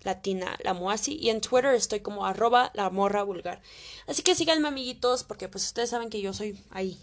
latina, 0.00 0.58
la 0.64 0.74
moasi, 0.74 1.14
y 1.14 1.30
en 1.30 1.40
Twitter 1.40 1.72
estoy 1.72 2.00
como 2.00 2.26
arroba 2.26 2.72
la 2.74 2.90
morra 2.90 3.22
vulgar. 3.22 3.62
Así 4.08 4.24
que 4.24 4.34
síganme 4.34 4.66
amiguitos, 4.66 5.22
porque 5.22 5.48
pues 5.48 5.64
ustedes 5.64 5.90
saben 5.90 6.10
que 6.10 6.20
yo 6.20 6.32
soy 6.32 6.58
ahí, 6.70 6.98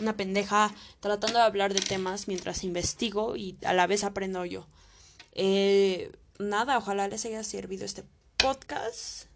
una 0.00 0.16
pendeja, 0.16 0.74
tratando 1.00 1.38
de 1.38 1.44
hablar 1.44 1.74
de 1.74 1.82
temas 1.82 2.28
mientras 2.28 2.64
investigo 2.64 3.36
y 3.36 3.58
a 3.62 3.74
la 3.74 3.86
vez 3.86 4.04
aprendo 4.04 4.46
yo. 4.46 4.66
Eh, 5.32 6.12
nada, 6.38 6.78
ojalá 6.78 7.08
les 7.08 7.26
haya 7.26 7.44
servido 7.44 7.84
este 7.84 8.04
podcast. 8.38 9.26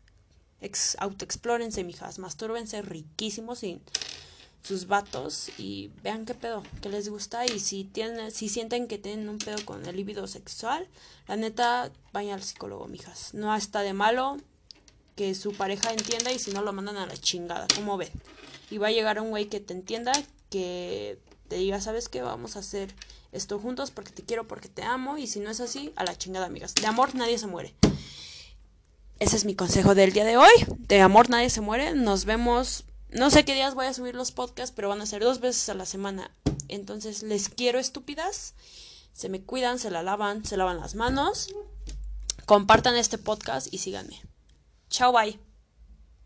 Ex 0.60 0.96
autoexplórense, 1.00 1.84
mijas, 1.84 2.18
mastúrbense 2.18 2.82
riquísimos 2.82 3.58
sin 3.58 3.82
sus 4.62 4.86
vatos 4.86 5.50
y 5.58 5.90
vean 6.04 6.24
qué 6.24 6.34
pedo, 6.34 6.62
qué 6.80 6.88
les 6.88 7.08
gusta 7.08 7.44
y 7.44 7.58
si 7.58 7.82
tienen, 7.82 8.30
si 8.30 8.48
sienten 8.48 8.86
que 8.86 8.96
tienen 8.96 9.28
un 9.28 9.38
pedo 9.38 9.64
con 9.64 9.84
el 9.84 9.96
líbido 9.96 10.28
sexual, 10.28 10.86
la 11.26 11.36
neta, 11.36 11.90
vayan 12.12 12.34
al 12.34 12.44
psicólogo, 12.44 12.86
mijas. 12.86 13.34
No 13.34 13.54
está 13.54 13.80
de 13.80 13.92
malo 13.92 14.36
que 15.16 15.34
su 15.34 15.52
pareja 15.52 15.92
entienda 15.92 16.32
y 16.32 16.38
si 16.38 16.52
no 16.52 16.62
lo 16.62 16.72
mandan 16.72 16.96
a 16.96 17.06
la 17.06 17.16
chingada, 17.16 17.66
como 17.74 17.96
ven. 17.96 18.10
Y 18.70 18.78
va 18.78 18.86
a 18.86 18.92
llegar 18.92 19.20
un 19.20 19.30
güey 19.30 19.46
que 19.46 19.58
te 19.58 19.74
entienda, 19.74 20.12
que 20.48 21.18
te 21.48 21.56
diga, 21.56 21.80
¿sabes 21.80 22.08
qué? 22.08 22.22
Vamos 22.22 22.54
a 22.54 22.60
hacer 22.60 22.94
esto 23.32 23.58
juntos 23.58 23.90
porque 23.90 24.12
te 24.12 24.22
quiero, 24.22 24.46
porque 24.46 24.68
te 24.68 24.84
amo. 24.84 25.18
Y 25.18 25.26
si 25.26 25.40
no 25.40 25.50
es 25.50 25.60
así, 25.60 25.92
a 25.96 26.04
la 26.04 26.16
chingada, 26.16 26.46
amigas. 26.46 26.74
De 26.74 26.86
amor 26.86 27.14
nadie 27.14 27.36
se 27.36 27.48
muere. 27.48 27.74
Ese 29.22 29.36
es 29.36 29.44
mi 29.44 29.54
consejo 29.54 29.94
del 29.94 30.12
día 30.12 30.24
de 30.24 30.36
hoy. 30.36 30.50
De 30.78 31.00
amor 31.00 31.30
nadie 31.30 31.48
se 31.48 31.60
muere. 31.60 31.94
Nos 31.94 32.24
vemos. 32.24 32.82
No 33.08 33.30
sé 33.30 33.44
qué 33.44 33.54
días 33.54 33.76
voy 33.76 33.86
a 33.86 33.94
subir 33.94 34.16
los 34.16 34.32
podcasts, 34.32 34.74
pero 34.74 34.88
van 34.88 35.00
a 35.00 35.06
ser 35.06 35.22
dos 35.22 35.38
veces 35.38 35.68
a 35.68 35.74
la 35.74 35.86
semana. 35.86 36.32
Entonces, 36.66 37.22
les 37.22 37.48
quiero 37.48 37.78
estúpidas. 37.78 38.54
Se 39.12 39.28
me 39.28 39.40
cuidan, 39.40 39.78
se 39.78 39.92
la 39.92 40.02
lavan, 40.02 40.44
se 40.44 40.56
lavan 40.56 40.80
las 40.80 40.96
manos. 40.96 41.54
Compartan 42.46 42.96
este 42.96 43.16
podcast 43.16 43.72
y 43.72 43.78
síganme. 43.78 44.20
Chao, 44.90 45.12
bye. 45.12 45.38